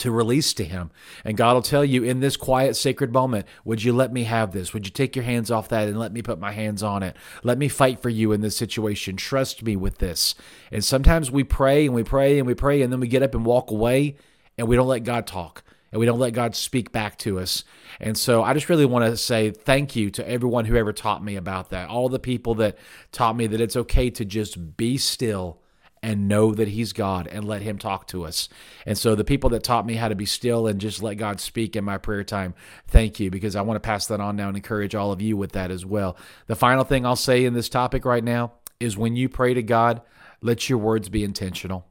to 0.00 0.10
release 0.10 0.54
to 0.54 0.64
him. 0.64 0.90
And 1.24 1.36
God 1.36 1.54
will 1.54 1.62
tell 1.62 1.84
you 1.84 2.02
in 2.02 2.20
this 2.20 2.36
quiet, 2.36 2.74
sacred 2.76 3.12
moment, 3.12 3.46
would 3.64 3.82
you 3.82 3.92
let 3.92 4.12
me 4.12 4.24
have 4.24 4.52
this? 4.52 4.72
Would 4.72 4.86
you 4.86 4.90
take 4.90 5.14
your 5.14 5.24
hands 5.24 5.50
off 5.50 5.68
that 5.68 5.88
and 5.88 5.98
let 5.98 6.12
me 6.12 6.22
put 6.22 6.38
my 6.38 6.52
hands 6.52 6.82
on 6.82 7.02
it? 7.02 7.16
Let 7.42 7.58
me 7.58 7.68
fight 7.68 8.00
for 8.00 8.08
you 8.08 8.32
in 8.32 8.40
this 8.40 8.56
situation. 8.56 9.16
Trust 9.16 9.62
me 9.62 9.76
with 9.76 9.98
this. 9.98 10.34
And 10.72 10.84
sometimes 10.84 11.30
we 11.30 11.44
pray 11.44 11.86
and 11.86 11.94
we 11.94 12.02
pray 12.02 12.38
and 12.38 12.46
we 12.46 12.54
pray 12.54 12.82
and 12.82 12.92
then 12.92 13.00
we 13.00 13.08
get 13.08 13.22
up 13.22 13.34
and 13.34 13.44
walk 13.44 13.70
away 13.70 14.16
and 14.60 14.68
we 14.68 14.76
don't 14.76 14.88
let 14.88 15.04
God 15.04 15.26
talk 15.26 15.64
and 15.90 15.98
we 15.98 16.06
don't 16.06 16.18
let 16.18 16.34
God 16.34 16.54
speak 16.54 16.92
back 16.92 17.16
to 17.18 17.40
us. 17.40 17.64
And 17.98 18.16
so 18.16 18.42
I 18.42 18.52
just 18.52 18.68
really 18.68 18.84
want 18.84 19.06
to 19.06 19.16
say 19.16 19.50
thank 19.50 19.96
you 19.96 20.10
to 20.10 20.28
everyone 20.28 20.66
who 20.66 20.76
ever 20.76 20.92
taught 20.92 21.24
me 21.24 21.34
about 21.36 21.70
that. 21.70 21.88
All 21.88 22.10
the 22.10 22.18
people 22.18 22.54
that 22.56 22.76
taught 23.10 23.36
me 23.36 23.46
that 23.46 23.60
it's 23.60 23.74
okay 23.74 24.10
to 24.10 24.24
just 24.26 24.76
be 24.76 24.98
still 24.98 25.62
and 26.02 26.28
know 26.28 26.52
that 26.54 26.68
he's 26.68 26.92
God 26.92 27.26
and 27.26 27.46
let 27.46 27.62
him 27.62 27.78
talk 27.78 28.06
to 28.08 28.26
us. 28.26 28.50
And 28.84 28.98
so 28.98 29.14
the 29.14 29.24
people 29.24 29.48
that 29.50 29.62
taught 29.62 29.86
me 29.86 29.94
how 29.94 30.08
to 30.08 30.14
be 30.14 30.26
still 30.26 30.66
and 30.66 30.78
just 30.78 31.02
let 31.02 31.14
God 31.14 31.40
speak 31.40 31.74
in 31.74 31.84
my 31.84 31.96
prayer 31.96 32.22
time, 32.22 32.54
thank 32.86 33.18
you 33.18 33.30
because 33.30 33.56
I 33.56 33.62
want 33.62 33.76
to 33.76 33.86
pass 33.86 34.06
that 34.08 34.20
on 34.20 34.36
now 34.36 34.48
and 34.48 34.58
encourage 34.58 34.94
all 34.94 35.10
of 35.10 35.22
you 35.22 35.38
with 35.38 35.52
that 35.52 35.70
as 35.70 35.86
well. 35.86 36.18
The 36.48 36.56
final 36.56 36.84
thing 36.84 37.06
I'll 37.06 37.16
say 37.16 37.46
in 37.46 37.54
this 37.54 37.70
topic 37.70 38.04
right 38.04 38.24
now 38.24 38.52
is 38.78 38.98
when 38.98 39.16
you 39.16 39.30
pray 39.30 39.54
to 39.54 39.62
God, 39.62 40.02
let 40.42 40.68
your 40.68 40.78
words 40.78 41.08
be 41.08 41.24
intentional. 41.24 41.86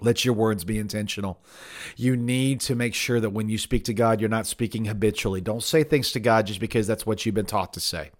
Let 0.00 0.24
your 0.24 0.34
words 0.34 0.64
be 0.64 0.78
intentional. 0.78 1.42
You 1.96 2.16
need 2.16 2.60
to 2.62 2.74
make 2.74 2.94
sure 2.94 3.20
that 3.20 3.30
when 3.30 3.48
you 3.48 3.58
speak 3.58 3.84
to 3.84 3.94
God, 3.94 4.20
you're 4.20 4.30
not 4.30 4.46
speaking 4.46 4.86
habitually. 4.86 5.40
Don't 5.40 5.62
say 5.62 5.84
things 5.84 6.12
to 6.12 6.20
God 6.20 6.46
just 6.46 6.60
because 6.60 6.86
that's 6.86 7.06
what 7.06 7.24
you've 7.24 7.34
been 7.34 7.46
taught 7.46 7.74
to 7.74 7.80
say. 7.80 8.10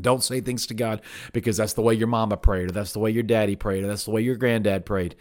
Don't 0.00 0.22
say 0.22 0.40
things 0.40 0.68
to 0.68 0.74
God 0.74 1.02
because 1.32 1.56
that's 1.56 1.72
the 1.72 1.82
way 1.82 1.94
your 1.94 2.06
mama 2.06 2.36
prayed, 2.36 2.68
or 2.68 2.72
that's 2.72 2.92
the 2.92 3.00
way 3.00 3.10
your 3.10 3.24
daddy 3.24 3.56
prayed, 3.56 3.82
or 3.82 3.88
that's 3.88 4.04
the 4.04 4.12
way 4.12 4.20
your 4.20 4.36
granddad 4.36 4.86
prayed. 4.86 5.16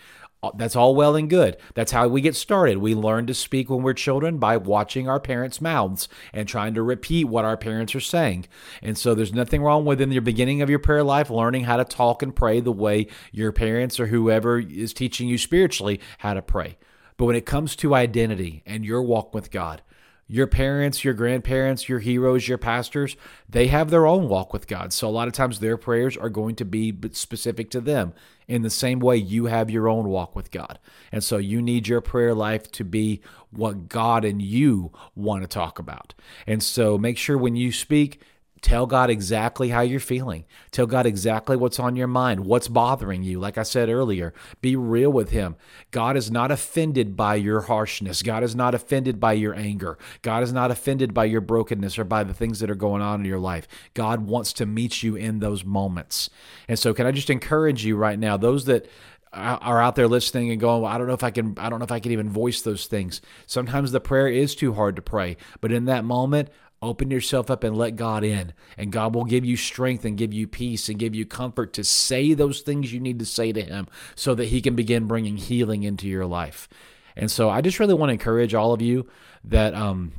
That's 0.55 0.75
all 0.75 0.95
well 0.95 1.17
and 1.17 1.29
good. 1.29 1.57
That's 1.73 1.91
how 1.91 2.07
we 2.07 2.21
get 2.21 2.35
started. 2.35 2.77
We 2.77 2.95
learn 2.95 3.27
to 3.27 3.33
speak 3.33 3.69
when 3.69 3.83
we're 3.83 3.93
children 3.93 4.37
by 4.37 4.55
watching 4.55 5.09
our 5.09 5.19
parents' 5.19 5.59
mouths 5.59 6.07
and 6.31 6.47
trying 6.47 6.73
to 6.75 6.81
repeat 6.81 7.25
what 7.25 7.43
our 7.43 7.57
parents 7.57 7.93
are 7.93 7.99
saying. 7.99 8.47
And 8.81 8.97
so 8.97 9.13
there's 9.13 9.33
nothing 9.33 9.61
wrong 9.61 9.83
with 9.83 9.99
in 9.99 10.09
the 10.09 10.19
beginning 10.19 10.61
of 10.61 10.69
your 10.69 10.79
prayer 10.79 11.03
life 11.03 11.29
learning 11.29 11.65
how 11.65 11.75
to 11.75 11.83
talk 11.83 12.23
and 12.23 12.33
pray 12.33 12.61
the 12.61 12.71
way 12.71 13.07
your 13.33 13.51
parents 13.51 13.99
or 13.99 14.07
whoever 14.07 14.59
is 14.59 14.93
teaching 14.93 15.27
you 15.27 15.37
spiritually 15.37 15.99
how 16.19 16.33
to 16.33 16.41
pray. 16.41 16.77
But 17.17 17.25
when 17.25 17.35
it 17.35 17.45
comes 17.45 17.75
to 17.77 17.93
identity 17.93 18.63
and 18.65 18.85
your 18.85 19.01
walk 19.01 19.33
with 19.33 19.51
God, 19.51 19.81
your 20.25 20.47
parents, 20.47 21.03
your 21.03 21.15
grandparents, 21.15 21.89
your 21.89 21.99
heroes, 21.99 22.47
your 22.47 22.59
pastors, 22.59 23.17
they 23.49 23.67
have 23.67 23.89
their 23.89 24.05
own 24.05 24.29
walk 24.29 24.53
with 24.53 24.67
God. 24.67 24.93
So 24.93 25.09
a 25.09 25.09
lot 25.09 25.27
of 25.27 25.33
times 25.33 25.59
their 25.59 25.75
prayers 25.75 26.15
are 26.15 26.29
going 26.29 26.55
to 26.55 26.65
be 26.65 26.95
specific 27.11 27.69
to 27.71 27.81
them 27.81 28.13
in 28.49 28.63
the 28.63 28.69
same 28.69 28.99
way 28.99 29.15
you 29.15 29.45
have 29.45 29.69
your 29.69 29.87
own 29.87 30.09
walk 30.09 30.35
with 30.35 30.49
God. 30.51 30.79
And 31.11 31.23
so 31.23 31.37
you 31.37 31.61
need 31.61 31.87
your 31.87 32.01
prayer 32.01 32.33
life 32.33 32.69
to 32.73 32.83
be 32.83 33.21
what 33.51 33.87
God 33.87 34.25
and 34.25 34.41
you 34.41 34.91
want 35.15 35.43
to 35.43 35.47
talk 35.47 35.79
about. 35.79 36.15
And 36.47 36.61
so 36.61 36.97
make 36.97 37.17
sure 37.17 37.37
when 37.37 37.55
you 37.55 37.71
speak, 37.71 38.21
Tell 38.61 38.85
God 38.85 39.09
exactly 39.09 39.69
how 39.69 39.81
you're 39.81 39.99
feeling. 39.99 40.45
Tell 40.71 40.85
God 40.85 41.05
exactly 41.05 41.55
what's 41.55 41.79
on 41.79 41.95
your 41.95 42.07
mind, 42.07 42.41
what's 42.41 42.67
bothering 42.67 43.23
you. 43.23 43.39
Like 43.39 43.57
I 43.57 43.63
said 43.63 43.89
earlier, 43.89 44.33
be 44.61 44.75
real 44.75 45.11
with 45.11 45.29
Him. 45.29 45.55
God 45.91 46.17
is 46.17 46.29
not 46.29 46.51
offended 46.51 47.15
by 47.15 47.35
your 47.35 47.61
harshness. 47.61 48.21
God 48.21 48.43
is 48.43 48.55
not 48.55 48.75
offended 48.75 49.19
by 49.19 49.33
your 49.33 49.53
anger. 49.53 49.97
God 50.21 50.43
is 50.43 50.51
not 50.51 50.71
offended 50.71 51.13
by 51.13 51.25
your 51.25 51.41
brokenness 51.41 51.97
or 51.97 52.03
by 52.03 52.23
the 52.23 52.33
things 52.33 52.59
that 52.59 52.69
are 52.69 52.75
going 52.75 53.01
on 53.01 53.21
in 53.21 53.25
your 53.25 53.39
life. 53.39 53.67
God 53.93 54.21
wants 54.21 54.53
to 54.53 54.65
meet 54.65 55.03
you 55.03 55.15
in 55.15 55.39
those 55.39 55.63
moments. 55.63 56.29
And 56.67 56.77
so, 56.77 56.93
can 56.93 57.05
I 57.05 57.11
just 57.11 57.29
encourage 57.29 57.85
you 57.85 57.95
right 57.95 58.19
now, 58.19 58.37
those 58.37 58.65
that 58.65 58.87
are 59.31 59.81
out 59.81 59.95
there 59.95 60.07
listening 60.07 60.49
and 60.49 60.59
going, 60.59 60.81
well, 60.81 60.91
I 60.91 60.97
don't 60.97 61.07
know 61.07 61.13
if 61.13 61.23
I 61.23 61.31
can, 61.31 61.55
I 61.57 61.69
don't 61.69 61.79
know 61.79 61.85
if 61.85 61.91
I 61.91 61.99
can 61.99 62.11
even 62.11 62.29
voice 62.29 62.61
those 62.61 62.87
things. 62.87 63.21
Sometimes 63.45 63.91
the 63.91 63.99
prayer 63.99 64.27
is 64.27 64.55
too 64.55 64.73
hard 64.73 64.95
to 64.95 65.01
pray, 65.01 65.37
but 65.61 65.71
in 65.71 65.85
that 65.85 66.03
moment, 66.03 66.49
Open 66.81 67.11
yourself 67.11 67.51
up 67.51 67.63
and 67.63 67.77
let 67.77 67.97
God 67.97 68.23
in, 68.23 68.53
and 68.77 68.91
God 68.91 69.13
will 69.13 69.25
give 69.25 69.43
you 69.43 69.57
strength 69.57 70.05
and 70.05 70.17
give 70.17 70.33
you 70.33 70.47
peace 70.47 70.87
and 70.87 70.97
give 70.97 71.13
you 71.13 71.25
comfort 71.25 71.73
to 71.73 71.83
say 71.83 72.33
those 72.33 72.61
things 72.61 72.93
you 72.93 73.01
need 73.01 73.19
to 73.19 73.25
say 73.25 73.51
to 73.51 73.61
Him 73.61 73.87
so 74.15 74.33
that 74.35 74.45
He 74.45 74.61
can 74.61 74.75
begin 74.75 75.05
bringing 75.05 75.35
healing 75.35 75.83
into 75.83 76.07
your 76.07 76.25
life. 76.25 76.69
And 77.17 77.29
so 77.29 77.49
I 77.49 77.59
just 77.59 77.79
really 77.79 77.93
want 77.93 78.09
to 78.09 78.13
encourage 78.13 78.53
all 78.53 78.71
of 78.71 78.81
you 78.81 79.07
that, 79.43 79.73
um, 79.73 80.13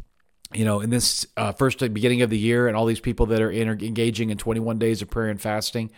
you 0.53 0.67
know, 0.67 0.81
in 0.81 0.91
this 0.91 1.27
uh, 1.39 1.53
first 1.53 1.79
beginning 1.79 2.21
of 2.21 2.29
the 2.29 2.39
year 2.39 2.69
and 2.69 2.77
all 2.77 2.85
these 2.85 3.01
people 3.01 3.27
that 3.27 3.41
are 3.41 3.51
engaging 3.51 4.29
in 4.29 4.37
21 4.37 4.79
days 4.79 5.01
of 5.01 5.09
prayer 5.09 5.31
and 5.31 5.41
fasting, 5.41 5.91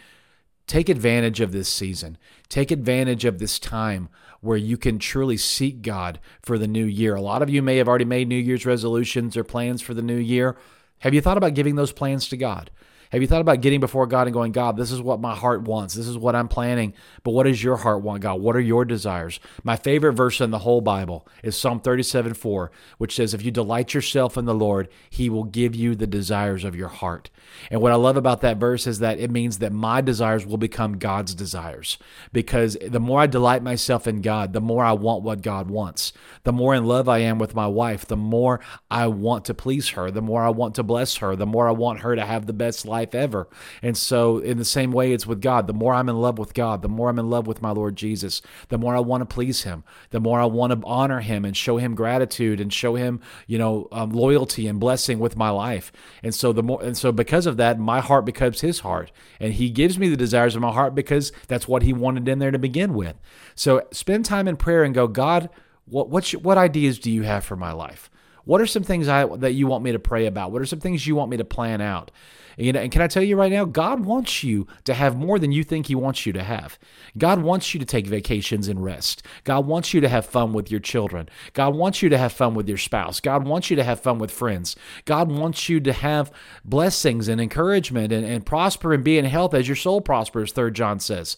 take 0.72 0.88
advantage 0.88 1.42
of 1.42 1.52
this 1.52 1.68
season. 1.68 2.16
Take 2.48 2.70
advantage 2.70 3.26
of 3.26 3.38
this 3.38 3.58
time 3.58 4.08
where 4.40 4.56
you 4.56 4.78
can 4.78 4.98
truly 4.98 5.36
seek 5.36 5.82
God 5.82 6.18
for 6.40 6.56
the 6.56 6.66
new 6.66 6.86
year. 6.86 7.14
A 7.14 7.20
lot 7.20 7.42
of 7.42 7.50
you 7.50 7.60
may 7.60 7.76
have 7.76 7.88
already 7.88 8.06
made 8.06 8.26
New 8.26 8.36
Year's 8.36 8.64
resolutions 8.64 9.36
or 9.36 9.44
plans 9.44 9.82
for 9.82 9.92
the 9.92 10.00
new 10.00 10.16
year. 10.16 10.56
Have 11.00 11.12
you 11.12 11.20
thought 11.20 11.36
about 11.36 11.52
giving 11.52 11.74
those 11.74 11.92
plans 11.92 12.26
to 12.28 12.38
God? 12.38 12.70
Have 13.12 13.20
you 13.20 13.28
thought 13.28 13.42
about 13.42 13.60
getting 13.60 13.80
before 13.80 14.06
God 14.06 14.26
and 14.26 14.32
going, 14.32 14.52
God, 14.52 14.78
this 14.78 14.90
is 14.90 15.02
what 15.02 15.20
my 15.20 15.34
heart 15.34 15.62
wants. 15.62 15.92
This 15.92 16.08
is 16.08 16.16
what 16.16 16.34
I'm 16.34 16.48
planning. 16.48 16.94
But 17.22 17.32
what 17.32 17.42
does 17.42 17.62
your 17.62 17.76
heart 17.76 18.00
want, 18.00 18.22
God? 18.22 18.40
What 18.40 18.56
are 18.56 18.60
your 18.60 18.86
desires? 18.86 19.38
My 19.62 19.76
favorite 19.76 20.14
verse 20.14 20.40
in 20.40 20.50
the 20.50 20.60
whole 20.60 20.80
Bible 20.80 21.28
is 21.42 21.54
Psalm 21.54 21.78
37 21.78 22.32
4, 22.32 22.70
which 22.96 23.14
says, 23.14 23.34
If 23.34 23.44
you 23.44 23.50
delight 23.50 23.92
yourself 23.92 24.38
in 24.38 24.46
the 24.46 24.54
Lord, 24.54 24.88
he 25.10 25.28
will 25.28 25.44
give 25.44 25.74
you 25.74 25.94
the 25.94 26.06
desires 26.06 26.64
of 26.64 26.74
your 26.74 26.88
heart. 26.88 27.28
And 27.70 27.82
what 27.82 27.92
I 27.92 27.96
love 27.96 28.16
about 28.16 28.40
that 28.40 28.56
verse 28.56 28.86
is 28.86 29.00
that 29.00 29.18
it 29.18 29.30
means 29.30 29.58
that 29.58 29.74
my 29.74 30.00
desires 30.00 30.46
will 30.46 30.56
become 30.56 30.96
God's 30.96 31.34
desires. 31.34 31.98
Because 32.32 32.78
the 32.80 32.98
more 32.98 33.20
I 33.20 33.26
delight 33.26 33.62
myself 33.62 34.06
in 34.06 34.22
God, 34.22 34.54
the 34.54 34.60
more 34.62 34.82
I 34.82 34.92
want 34.92 35.22
what 35.22 35.42
God 35.42 35.70
wants. 35.70 36.14
The 36.44 36.52
more 36.52 36.74
in 36.74 36.86
love 36.86 37.10
I 37.10 37.18
am 37.18 37.38
with 37.38 37.54
my 37.54 37.66
wife, 37.66 38.06
the 38.06 38.16
more 38.16 38.60
I 38.90 39.08
want 39.08 39.44
to 39.44 39.54
please 39.54 39.90
her, 39.90 40.10
the 40.10 40.22
more 40.22 40.42
I 40.42 40.48
want 40.48 40.76
to 40.76 40.82
bless 40.82 41.16
her, 41.16 41.36
the 41.36 41.44
more 41.44 41.68
I 41.68 41.72
want 41.72 42.00
her 42.00 42.16
to 42.16 42.24
have 42.24 42.46
the 42.46 42.54
best 42.54 42.86
life 42.86 43.01
life 43.02 43.14
ever. 43.14 43.48
And 43.82 43.96
so, 43.96 44.38
in 44.38 44.58
the 44.58 44.64
same 44.64 44.92
way, 44.92 45.12
it's 45.12 45.26
with 45.26 45.40
God. 45.40 45.66
The 45.66 45.72
more 45.72 45.94
I'm 45.94 46.08
in 46.08 46.20
love 46.20 46.38
with 46.38 46.54
God, 46.54 46.82
the 46.82 46.88
more 46.88 47.08
I'm 47.08 47.18
in 47.18 47.28
love 47.28 47.46
with 47.46 47.60
my 47.60 47.70
Lord 47.70 47.96
Jesus, 47.96 48.42
the 48.68 48.78
more 48.78 48.94
I 48.94 49.00
want 49.00 49.22
to 49.22 49.34
please 49.34 49.62
Him, 49.62 49.84
the 50.10 50.20
more 50.20 50.40
I 50.40 50.44
want 50.44 50.72
to 50.72 50.86
honor 50.86 51.20
Him 51.20 51.44
and 51.44 51.56
show 51.56 51.78
Him 51.78 51.94
gratitude 51.94 52.60
and 52.60 52.72
show 52.72 52.94
Him, 52.94 53.20
you 53.46 53.58
know, 53.58 53.88
um, 53.92 54.10
loyalty 54.10 54.66
and 54.68 54.78
blessing 54.78 55.18
with 55.18 55.36
my 55.36 55.50
life. 55.50 55.92
And 56.22 56.34
so, 56.34 56.52
the 56.52 56.62
more, 56.62 56.82
and 56.82 56.96
so 56.96 57.12
because 57.12 57.46
of 57.46 57.56
that, 57.56 57.78
my 57.78 58.00
heart 58.00 58.24
becomes 58.24 58.60
His 58.60 58.80
heart, 58.80 59.10
and 59.40 59.54
He 59.54 59.70
gives 59.70 59.98
me 59.98 60.08
the 60.08 60.16
desires 60.16 60.54
of 60.54 60.62
my 60.62 60.72
heart 60.72 60.94
because 60.94 61.32
that's 61.48 61.68
what 61.68 61.82
He 61.82 61.92
wanted 61.92 62.28
in 62.28 62.38
there 62.38 62.52
to 62.52 62.58
begin 62.58 62.94
with. 62.94 63.16
So, 63.54 63.86
spend 63.90 64.24
time 64.24 64.46
in 64.46 64.56
prayer 64.56 64.84
and 64.84 64.94
go, 64.94 65.08
God, 65.08 65.50
what 65.86 66.08
what 66.08 66.30
what 66.30 66.58
ideas 66.58 66.98
do 66.98 67.10
you 67.10 67.22
have 67.22 67.44
for 67.44 67.56
my 67.56 67.72
life? 67.72 68.08
What 68.44 68.60
are 68.60 68.66
some 68.66 68.82
things 68.82 69.08
I, 69.08 69.24
that 69.36 69.52
you 69.52 69.66
want 69.66 69.84
me 69.84 69.92
to 69.92 69.98
pray 69.98 70.26
about? 70.26 70.52
What 70.52 70.62
are 70.62 70.66
some 70.66 70.80
things 70.80 71.06
you 71.06 71.14
want 71.14 71.30
me 71.30 71.36
to 71.36 71.44
plan 71.44 71.80
out? 71.80 72.10
You 72.56 72.72
know, 72.72 72.80
and 72.80 72.92
can 72.92 73.02
I 73.02 73.06
tell 73.06 73.22
you 73.22 73.36
right 73.36 73.52
now, 73.52 73.64
God 73.64 74.04
wants 74.04 74.44
you 74.44 74.66
to 74.84 74.94
have 74.94 75.16
more 75.16 75.38
than 75.38 75.52
you 75.52 75.64
think 75.64 75.86
He 75.86 75.94
wants 75.94 76.26
you 76.26 76.32
to 76.34 76.42
have. 76.42 76.78
God 77.16 77.42
wants 77.42 77.72
you 77.72 77.80
to 77.80 77.86
take 77.86 78.06
vacations 78.06 78.68
and 78.68 78.84
rest. 78.84 79.22
God 79.44 79.66
wants 79.66 79.94
you 79.94 80.00
to 80.00 80.08
have 80.08 80.26
fun 80.26 80.52
with 80.52 80.70
your 80.70 80.80
children. 80.80 81.28
God 81.54 81.74
wants 81.74 82.02
you 82.02 82.08
to 82.10 82.18
have 82.18 82.32
fun 82.32 82.54
with 82.54 82.68
your 82.68 82.78
spouse. 82.78 83.20
God 83.20 83.46
wants 83.46 83.70
you 83.70 83.76
to 83.76 83.84
have 83.84 84.00
fun 84.00 84.18
with 84.18 84.30
friends. 84.30 84.76
God 85.04 85.30
wants 85.30 85.68
you 85.68 85.80
to 85.80 85.92
have 85.92 86.30
blessings 86.64 87.28
and 87.28 87.40
encouragement 87.40 88.12
and, 88.12 88.26
and 88.26 88.44
prosper 88.44 88.92
and 88.92 89.04
be 89.04 89.18
in 89.18 89.24
health 89.24 89.54
as 89.54 89.68
your 89.68 89.76
soul 89.76 90.00
prospers, 90.00 90.52
Third 90.52 90.74
John 90.74 91.00
says. 91.00 91.36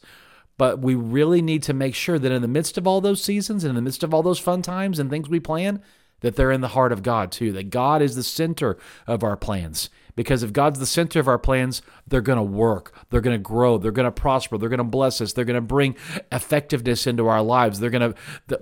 But 0.56 0.78
we 0.78 0.94
really 0.94 1.42
need 1.42 1.62
to 1.64 1.74
make 1.74 1.94
sure 1.94 2.18
that 2.18 2.32
in 2.32 2.42
the 2.42 2.48
midst 2.48 2.78
of 2.78 2.86
all 2.86 3.00
those 3.00 3.22
seasons 3.22 3.64
and 3.64 3.70
in 3.70 3.76
the 3.76 3.82
midst 3.82 4.04
of 4.04 4.14
all 4.14 4.22
those 4.22 4.38
fun 4.38 4.62
times 4.62 4.98
and 4.98 5.10
things 5.10 5.28
we 5.28 5.40
plan, 5.40 5.82
that 6.24 6.36
they're 6.36 6.50
in 6.50 6.62
the 6.62 6.68
heart 6.68 6.90
of 6.90 7.02
God 7.02 7.30
too, 7.30 7.52
that 7.52 7.68
God 7.68 8.00
is 8.00 8.16
the 8.16 8.22
center 8.22 8.78
of 9.06 9.22
our 9.22 9.36
plans. 9.36 9.90
Because 10.16 10.42
if 10.42 10.54
God's 10.54 10.78
the 10.78 10.86
center 10.86 11.20
of 11.20 11.28
our 11.28 11.38
plans, 11.38 11.82
they're 12.06 12.22
going 12.22 12.38
to 12.38 12.42
work, 12.42 12.94
they're 13.10 13.20
going 13.20 13.36
to 13.36 13.42
grow, 13.42 13.76
they're 13.76 13.92
going 13.92 14.06
to 14.06 14.10
prosper, 14.10 14.56
they're 14.56 14.70
going 14.70 14.78
to 14.78 14.84
bless 14.84 15.20
us, 15.20 15.34
they're 15.34 15.44
going 15.44 15.54
to 15.54 15.60
bring 15.60 15.96
effectiveness 16.32 17.06
into 17.06 17.28
our 17.28 17.42
lives. 17.42 17.78
They're 17.78 17.90
going 17.90 18.14
to, 18.48 18.60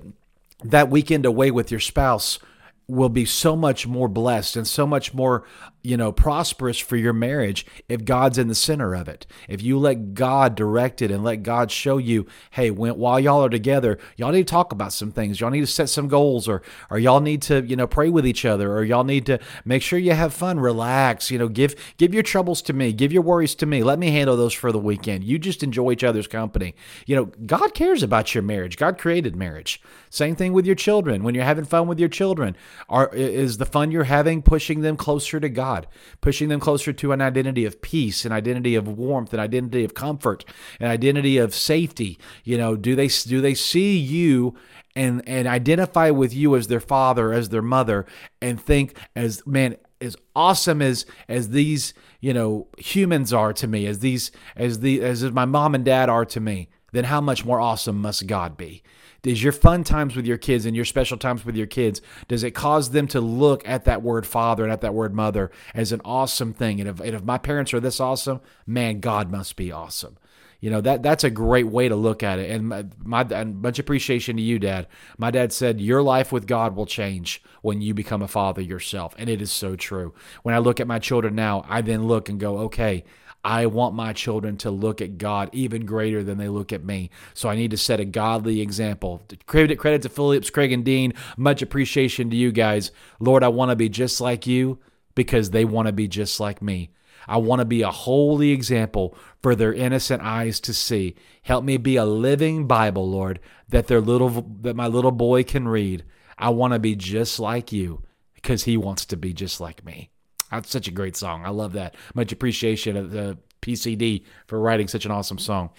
that 0.65 0.91
weekend 0.91 1.25
away 1.25 1.53
with 1.53 1.71
your 1.71 1.79
spouse 1.79 2.41
will 2.89 3.09
be 3.09 3.25
so 3.25 3.55
much 3.55 3.87
more 3.87 4.09
blessed 4.09 4.57
and 4.57 4.67
so 4.67 4.85
much 4.85 5.15
more 5.15 5.45
you 5.83 5.97
know 5.97 6.13
prosperous 6.13 6.79
for 6.79 6.97
your 6.97 7.13
marriage 7.13 7.67
if 7.89 8.05
god's 8.05 8.39
in 8.39 8.49
the 8.49 8.55
center 8.55 8.95
of 8.95 9.09
it. 9.09 9.27
If 9.49 9.63
you 9.63 9.79
let 9.79 10.15
god 10.15 10.55
direct 10.55 11.03
it 11.03 11.11
and 11.11 11.25
let 11.25 11.43
god 11.43 11.71
show 11.71 11.99
you 11.99 12.27
hey 12.53 12.71
when, 12.71 12.99
while 12.99 13.19
y'all 13.19 13.45
are 13.45 13.49
together 13.49 13.99
y'all 14.17 14.33
need 14.33 14.47
to 14.47 14.51
talk 14.51 14.73
about 14.73 14.93
some 14.93 15.11
things. 15.11 15.41
Y'all 15.41 15.51
need 15.51 15.61
to 15.61 15.67
set 15.67 15.89
some 15.89 16.09
goals 16.09 16.49
or 16.49 16.63
or 16.91 16.99
y'all 16.99 17.21
need 17.21 17.43
to 17.43 17.65
you 17.65 17.77
know 17.77 17.87
pray 17.87 18.09
with 18.09 18.27
each 18.27 18.45
other 18.45 18.73
or 18.73 18.85
y'all 18.85 19.05
need 19.05 19.27
to 19.27 19.39
make 19.65 19.83
sure 19.83 19.99
you 19.99 20.13
have 20.13 20.33
fun 20.33 20.61
relax 20.61 21.31
you 21.31 21.39
know 21.39 21.49
give 21.49 21.75
give 21.97 22.15
your 22.15 22.23
troubles 22.23 22.63
to 22.63 22.73
me 22.73 22.93
give 22.93 23.13
your 23.13 23.23
worries 23.23 23.55
to 23.57 23.67
me. 23.67 23.83
Let 23.83 23.99
me 23.99 24.11
handle 24.11 24.37
those 24.37 24.55
for 24.55 24.73
the 24.73 24.79
weekend. 24.79 25.25
You 25.25 25.39
just 25.39 25.63
enjoy 25.63 25.93
each 25.93 26.05
other's 26.05 26.27
company. 26.27 26.75
You 27.07 27.17
know 27.17 27.25
god 27.47 27.75
cares 27.75 28.03
about 28.03 28.35
your 28.35 28.43
marriage. 28.43 28.77
God 28.77 28.99
created 28.99 29.37
marriage. 29.37 29.81
Same 30.11 30.37
thing 30.37 30.53
with 30.53 30.67
your 30.67 30.75
children. 30.75 31.23
When 31.23 31.35
you're 31.35 31.45
having 31.45 31.65
fun 31.65 31.87
with 31.89 31.99
your 31.99 32.09
children 32.09 32.57
are, 32.89 33.09
is 33.15 33.57
the 33.57 33.65
fun 33.67 33.91
you're 33.91 34.05
having 34.05 34.43
pushing 34.43 34.83
them 34.83 34.97
closer 34.97 35.41
to 35.41 35.49
God, 35.49 35.72
pushing 36.21 36.49
them 36.49 36.61
closer 36.61 36.93
to 36.93 37.13
an 37.13 37.21
identity 37.21 37.65
of 37.65 37.81
peace, 37.83 38.25
an 38.25 38.33
identity 38.33 38.75
of 38.75 38.87
warmth, 38.87 39.33
an 39.33 39.41
identity 39.41 39.85
of 39.85 39.95
comfort, 39.95 40.45
an 40.81 40.89
identity 40.89 41.39
of 41.39 41.55
safety? 41.55 42.19
You 42.45 42.59
know, 42.59 42.77
do 42.77 42.95
they 42.95 43.09
do 43.09 43.41
they 43.41 43.55
see 43.55 43.97
you 43.97 44.55
and 44.95 45.23
and 45.27 45.49
identify 45.49 46.11
with 46.11 46.35
you 46.35 46.57
as 46.57 46.69
their 46.69 46.81
father, 46.81 47.33
as 47.33 47.49
their 47.49 47.63
mother, 47.63 48.07
and 48.41 48.61
think 48.61 48.97
as 49.17 49.47
man 49.47 49.77
as 50.01 50.17
awesome 50.35 50.83
as 50.83 51.07
as 51.29 51.51
these 51.51 51.95
you 52.21 52.35
know 52.35 52.69
humans 52.79 53.33
are 53.33 53.53
to 53.55 53.67
me, 53.67 53.87
as 53.87 54.01
these 54.01 54.31
as 54.57 54.81
the 54.81 55.03
as 55.03 55.23
my 55.31 55.45
mom 55.45 55.75
and 55.75 55.85
dad 55.85 56.09
are 56.09 56.25
to 56.27 56.41
me, 56.41 56.69
then 56.93 57.05
how 57.05 57.21
much 57.21 57.45
more 57.45 57.61
awesome 57.61 58.01
must 58.01 58.27
God 58.27 58.57
be? 58.57 58.83
Does 59.23 59.43
your 59.43 59.53
fun 59.53 59.85
times 59.85 60.17
with 60.17 60.27
your 60.27 60.39
kids 60.39 60.67
and 60.67 60.75
your 60.75 60.85
special 60.85 61.17
times 61.17 61.45
with 61.45 61.57
your 61.57 61.67
kids, 61.67 62.01
does 62.27 62.43
it 62.43 62.53
cause 62.53 62.91
them 62.91 63.07
to 63.09 63.21
look 63.21 63.67
at 63.69 63.85
that 63.85 64.03
word 64.03 64.27
father 64.27 64.65
and 64.65 64.73
at 64.73 64.81
that 64.81 64.95
word 64.95 65.15
mother 65.15 65.51
as 65.75 65.93
an 65.93 66.01
awesome 66.05 66.53
thing? 66.53 66.81
And 66.81 66.89
if, 66.89 67.01
and 67.01 67.15
if 67.15 67.23
my 67.23 67.39
parents 67.39 67.73
are 67.73 67.81
this 67.81 68.01
awesome, 68.01 68.41
man, 68.67 68.99
God 69.01 69.31
must 69.31 69.55
be 69.55 69.71
awesome. 69.71 70.19
You 70.63 70.71
know 70.71 70.81
that 70.83 71.03
that's 71.03 71.25
a 71.25 71.31
great 71.31 71.67
way 71.67 71.89
to 71.89 71.97
look 71.97 72.23
at 72.23 72.39
it, 72.39 72.49
and 72.49 72.69
my, 72.69 72.85
my 73.03 73.23
and 73.23 73.61
much 73.61 73.81
appreciation 73.81 74.37
to 74.37 74.43
you, 74.43 74.61
Dad. 74.61 74.87
My 75.19 75.33
dad 75.33 75.53
said 75.53 75.81
your 75.81 76.05
life 76.05 76.31
with 76.31 76.47
God 76.47 76.77
will 76.77 76.87
change 76.87 77.43
when 77.63 77.81
you 77.81 77.95
become 77.95 78.23
a 78.23 78.29
father 78.29 78.63
yourself, 78.63 79.13
and 79.19 79.29
it 79.29 79.43
is 79.43 79.51
so 79.51 79.75
true. 79.75 80.15
When 80.45 80.55
I 80.55 80.59
look 80.59 80.79
at 80.79 80.87
my 80.87 81.01
children 81.01 81.35
now, 81.35 81.65
I 81.69 81.81
then 81.81 82.07
look 82.07 82.29
and 82.29 82.39
go, 82.39 82.59
okay, 82.59 83.03
I 83.45 83.67
want 83.67 83.95
my 83.95 84.13
children 84.13 84.57
to 84.59 84.71
look 84.71 85.01
at 85.01 85.19
God 85.19 85.51
even 85.53 85.85
greater 85.85 86.23
than 86.23 86.39
they 86.39 86.49
look 86.49 86.73
at 86.73 86.85
me. 86.85 87.11
So 87.35 87.49
I 87.49 87.57
need 87.57 87.73
to 87.73 87.77
set 87.77 87.99
a 87.99 88.05
godly 88.05 88.61
example. 88.61 89.23
Credit, 89.47 89.79
credit 89.79 90.03
to 90.03 90.09
Phillips, 90.09 90.51
Craig, 90.51 90.73
and 90.73 90.85
Dean. 90.85 91.13
Much 91.37 91.61
appreciation 91.61 92.31
to 92.31 92.37
you 92.37 92.53
guys. 92.53 92.93
Lord, 93.19 93.43
I 93.43 93.49
want 93.49 93.71
to 93.71 93.77
be 93.77 93.89
just 93.89 94.21
like 94.21 94.47
you 94.47 94.79
because 95.15 95.51
they 95.51 95.65
want 95.65 95.87
to 95.87 95.93
be 95.93 96.07
just 96.07 96.39
like 96.39 96.63
me. 96.63 96.91
I 97.27 97.37
want 97.39 97.61
to 97.61 97.65
be 97.65 97.83
a 97.83 97.91
holy 97.91 98.51
example 98.51 99.17
for 99.43 99.55
their 99.55 99.73
innocent 99.73 100.23
eyes 100.23 100.61
to 100.61 100.75
see. 100.75 101.15
Help 101.43 101.65
me 101.65 101.77
be 101.77 101.97
a 101.97 102.05
living 102.05 102.67
Bible, 102.67 103.09
Lord, 103.09 103.41
that 103.69 103.87
their 103.87 104.01
little 104.01 104.47
that 104.61 104.77
my 104.77 104.87
little 104.87 105.13
boy 105.13 105.45
can 105.45 105.69
read. 105.69 106.05
I 106.39 106.51
want 106.51 106.73
to 106.73 106.79
be 106.79 106.97
just 106.97 107.39
like 107.39 107.73
you 107.73 108.03
because 108.35 108.65
he 108.65 108.77
wants 108.77 109.05
to 109.07 109.17
be 109.17 109.33
just 109.33 109.61
like 109.61 109.85
me. 109.85 110.12
That's 110.53 110.71
such 110.71 110.87
a 110.87 110.93
great 110.93 111.17
song. 111.17 111.45
I 111.45 111.51
love 111.51 111.73
that. 111.73 111.97
Much 112.15 112.31
appreciation 112.31 112.97
of 112.97 113.11
the 113.11 113.39
PCD 113.63 114.25
for 114.47 114.61
writing 114.61 114.87
such 114.87 115.07
an 115.07 115.11
awesome 115.11 115.39
song. 115.39 115.71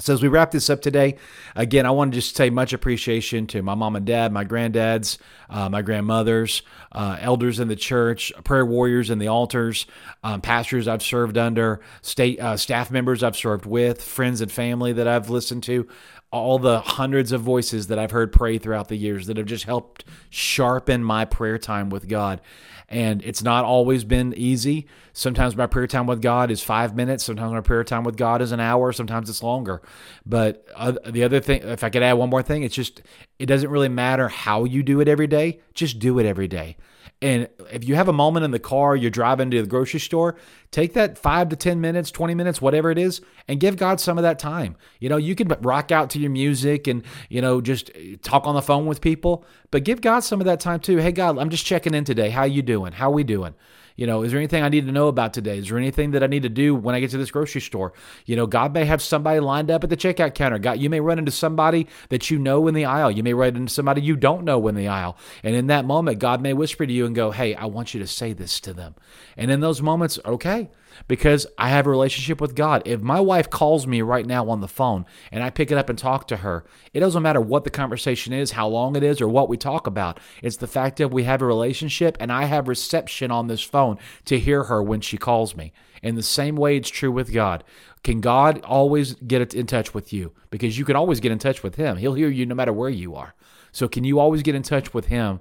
So 0.00 0.14
as 0.14 0.22
we 0.22 0.28
wrap 0.28 0.50
this 0.50 0.70
up 0.70 0.80
today, 0.80 1.16
again, 1.54 1.84
I 1.84 1.90
want 1.90 2.12
to 2.12 2.18
just 2.18 2.34
say 2.34 2.48
much 2.48 2.72
appreciation 2.72 3.46
to 3.48 3.60
my 3.60 3.74
mom 3.74 3.96
and 3.96 4.06
dad, 4.06 4.32
my 4.32 4.46
granddads, 4.46 5.18
uh, 5.50 5.68
my 5.68 5.82
grandmothers, 5.82 6.62
uh, 6.92 7.18
elders 7.20 7.60
in 7.60 7.68
the 7.68 7.76
church, 7.76 8.32
prayer 8.42 8.64
warriors 8.64 9.10
in 9.10 9.18
the 9.18 9.28
altars, 9.28 9.86
um, 10.24 10.40
pastors 10.40 10.88
I've 10.88 11.02
served 11.02 11.36
under, 11.36 11.82
state 12.00 12.40
uh, 12.40 12.56
staff 12.56 12.90
members 12.90 13.22
I've 13.22 13.36
served 13.36 13.66
with, 13.66 14.02
friends 14.02 14.40
and 14.40 14.50
family 14.50 14.94
that 14.94 15.06
I've 15.06 15.28
listened 15.28 15.64
to, 15.64 15.86
all 16.32 16.58
the 16.58 16.80
hundreds 16.80 17.32
of 17.32 17.40
voices 17.40 17.88
that 17.88 17.98
I've 17.98 18.12
heard 18.12 18.32
pray 18.32 18.58
throughout 18.58 18.88
the 18.88 18.96
years 18.96 19.26
that 19.26 19.36
have 19.36 19.46
just 19.46 19.64
helped 19.64 20.04
sharpen 20.28 21.02
my 21.02 21.24
prayer 21.24 21.58
time 21.58 21.90
with 21.90 22.08
God. 22.08 22.40
And 22.88 23.22
it's 23.22 23.42
not 23.42 23.64
always 23.64 24.04
been 24.04 24.34
easy. 24.36 24.86
Sometimes 25.12 25.56
my 25.56 25.66
prayer 25.66 25.86
time 25.86 26.06
with 26.06 26.20
God 26.20 26.50
is 26.50 26.62
five 26.62 26.94
minutes. 26.94 27.24
Sometimes 27.24 27.52
my 27.52 27.60
prayer 27.60 27.84
time 27.84 28.04
with 28.04 28.16
God 28.16 28.42
is 28.42 28.52
an 28.52 28.60
hour. 28.60 28.92
Sometimes 28.92 29.30
it's 29.30 29.42
longer. 29.42 29.80
But 30.26 30.66
uh, 30.74 30.92
the 31.06 31.22
other 31.22 31.40
thing, 31.40 31.62
if 31.62 31.84
I 31.84 31.90
could 31.90 32.02
add 32.02 32.14
one 32.14 32.30
more 32.30 32.42
thing, 32.42 32.64
it's 32.64 32.74
just, 32.74 33.02
it 33.38 33.46
doesn't 33.46 33.70
really 33.70 33.88
matter 33.88 34.28
how 34.28 34.64
you 34.64 34.82
do 34.82 35.00
it 35.00 35.08
every 35.08 35.28
day. 35.28 35.60
Just 35.74 36.00
do 36.00 36.18
it 36.18 36.26
every 36.26 36.48
day. 36.48 36.76
And 37.22 37.48
if 37.70 37.86
you 37.86 37.94
have 37.96 38.08
a 38.08 38.12
moment 38.12 38.44
in 38.44 38.50
the 38.50 38.58
car, 38.58 38.96
you're 38.96 39.10
driving 39.10 39.50
to 39.50 39.60
the 39.60 39.68
grocery 39.68 40.00
store, 40.00 40.36
take 40.70 40.94
that 40.94 41.18
five 41.18 41.48
to 41.50 41.56
10 41.56 41.80
minutes, 41.80 42.10
20 42.10 42.34
minutes, 42.34 42.62
whatever 42.62 42.90
it 42.90 42.98
is, 42.98 43.20
and 43.46 43.60
give 43.60 43.76
God 43.76 44.00
some 44.00 44.18
of 44.18 44.22
that 44.22 44.38
time. 44.38 44.76
You 45.00 45.08
know, 45.08 45.16
you 45.16 45.34
can 45.34 45.48
rock 45.60 45.92
out 45.92 46.10
to 46.10 46.18
your 46.18 46.30
music 46.30 46.86
and, 46.86 47.02
you 47.28 47.42
know, 47.42 47.60
just 47.60 47.90
eh, 47.94 48.16
talk 48.22 48.46
on 48.46 48.54
the 48.54 48.62
phone 48.62 48.86
with 48.86 49.00
people, 49.00 49.44
but 49.70 49.84
give 49.84 50.00
God 50.00 50.20
some 50.20 50.40
of 50.40 50.46
that 50.46 50.60
time 50.60 50.80
too. 50.80 50.96
Hey, 50.96 51.12
God, 51.12 51.38
I'm 51.38 51.50
just 51.50 51.66
checking 51.66 51.94
in 51.94 52.04
today. 52.04 52.30
How 52.30 52.44
you 52.44 52.62
doing? 52.62 52.92
How 52.92 53.10
we 53.10 53.22
doing? 53.22 53.54
You 54.00 54.06
know, 54.06 54.22
is 54.22 54.32
there 54.32 54.40
anything 54.40 54.62
I 54.62 54.70
need 54.70 54.86
to 54.86 54.92
know 54.92 55.08
about 55.08 55.34
today? 55.34 55.58
Is 55.58 55.68
there 55.68 55.76
anything 55.76 56.12
that 56.12 56.22
I 56.22 56.26
need 56.26 56.44
to 56.44 56.48
do 56.48 56.74
when 56.74 56.94
I 56.94 57.00
get 57.00 57.10
to 57.10 57.18
this 57.18 57.30
grocery 57.30 57.60
store? 57.60 57.92
You 58.24 58.34
know, 58.34 58.46
God 58.46 58.72
may 58.72 58.86
have 58.86 59.02
somebody 59.02 59.40
lined 59.40 59.70
up 59.70 59.84
at 59.84 59.90
the 59.90 59.96
checkout 59.96 60.34
counter. 60.34 60.58
God, 60.58 60.78
you 60.78 60.88
may 60.88 61.00
run 61.00 61.18
into 61.18 61.30
somebody 61.30 61.86
that 62.08 62.30
you 62.30 62.38
know 62.38 62.66
in 62.66 62.72
the 62.72 62.86
aisle. 62.86 63.10
You 63.10 63.22
may 63.22 63.34
run 63.34 63.56
into 63.56 63.70
somebody 63.70 64.00
you 64.00 64.16
don't 64.16 64.44
know 64.44 64.66
in 64.68 64.74
the 64.74 64.88
aisle. 64.88 65.18
And 65.42 65.54
in 65.54 65.66
that 65.66 65.84
moment, 65.84 66.18
God 66.18 66.40
may 66.40 66.54
whisper 66.54 66.86
to 66.86 66.92
you 66.92 67.04
and 67.04 67.14
go, 67.14 67.30
Hey, 67.30 67.54
I 67.54 67.66
want 67.66 67.92
you 67.92 68.00
to 68.00 68.06
say 68.06 68.32
this 68.32 68.58
to 68.60 68.72
them. 68.72 68.94
And 69.36 69.50
in 69.50 69.60
those 69.60 69.82
moments, 69.82 70.18
okay, 70.24 70.70
because 71.08 71.46
I 71.58 71.68
have 71.70 71.86
a 71.86 71.90
relationship 71.90 72.40
with 72.40 72.54
God. 72.54 72.82
If 72.84 73.00
my 73.00 73.20
wife 73.20 73.50
calls 73.50 73.86
me 73.86 74.02
right 74.02 74.26
now 74.26 74.48
on 74.48 74.60
the 74.60 74.68
phone 74.68 75.06
and 75.30 75.42
I 75.42 75.50
pick 75.50 75.70
it 75.70 75.78
up 75.78 75.88
and 75.88 75.98
talk 75.98 76.26
to 76.28 76.38
her, 76.38 76.64
it 76.92 77.00
doesn't 77.00 77.22
matter 77.22 77.40
what 77.40 77.64
the 77.64 77.70
conversation 77.70 78.32
is, 78.32 78.52
how 78.52 78.68
long 78.68 78.96
it 78.96 79.02
is, 79.02 79.20
or 79.20 79.28
what 79.28 79.48
we 79.48 79.56
talk 79.56 79.86
about. 79.86 80.20
It's 80.42 80.56
the 80.56 80.66
fact 80.66 80.98
that 80.98 81.08
we 81.08 81.24
have 81.24 81.42
a 81.42 81.46
relationship 81.46 82.16
and 82.20 82.32
I 82.32 82.44
have 82.44 82.68
reception 82.68 83.30
on 83.30 83.46
this 83.46 83.62
phone 83.62 83.98
to 84.26 84.38
hear 84.38 84.64
her 84.64 84.82
when 84.82 85.00
she 85.00 85.16
calls 85.16 85.56
me. 85.56 85.72
In 86.02 86.14
the 86.14 86.22
same 86.22 86.56
way, 86.56 86.76
it's 86.76 86.88
true 86.88 87.12
with 87.12 87.32
God. 87.32 87.62
Can 88.02 88.20
God 88.20 88.62
always 88.64 89.14
get 89.14 89.52
in 89.54 89.66
touch 89.66 89.92
with 89.92 90.12
you? 90.12 90.32
Because 90.50 90.78
you 90.78 90.84
can 90.84 90.96
always 90.96 91.20
get 91.20 91.32
in 91.32 91.38
touch 91.38 91.62
with 91.62 91.74
Him. 91.74 91.98
He'll 91.98 92.14
hear 92.14 92.30
you 92.30 92.46
no 92.46 92.54
matter 92.54 92.72
where 92.72 92.88
you 92.88 93.14
are. 93.14 93.34
So, 93.72 93.88
can 93.88 94.04
you 94.04 94.18
always 94.18 94.42
get 94.42 94.54
in 94.54 94.62
touch 94.62 94.94
with 94.94 95.06
Him? 95.06 95.40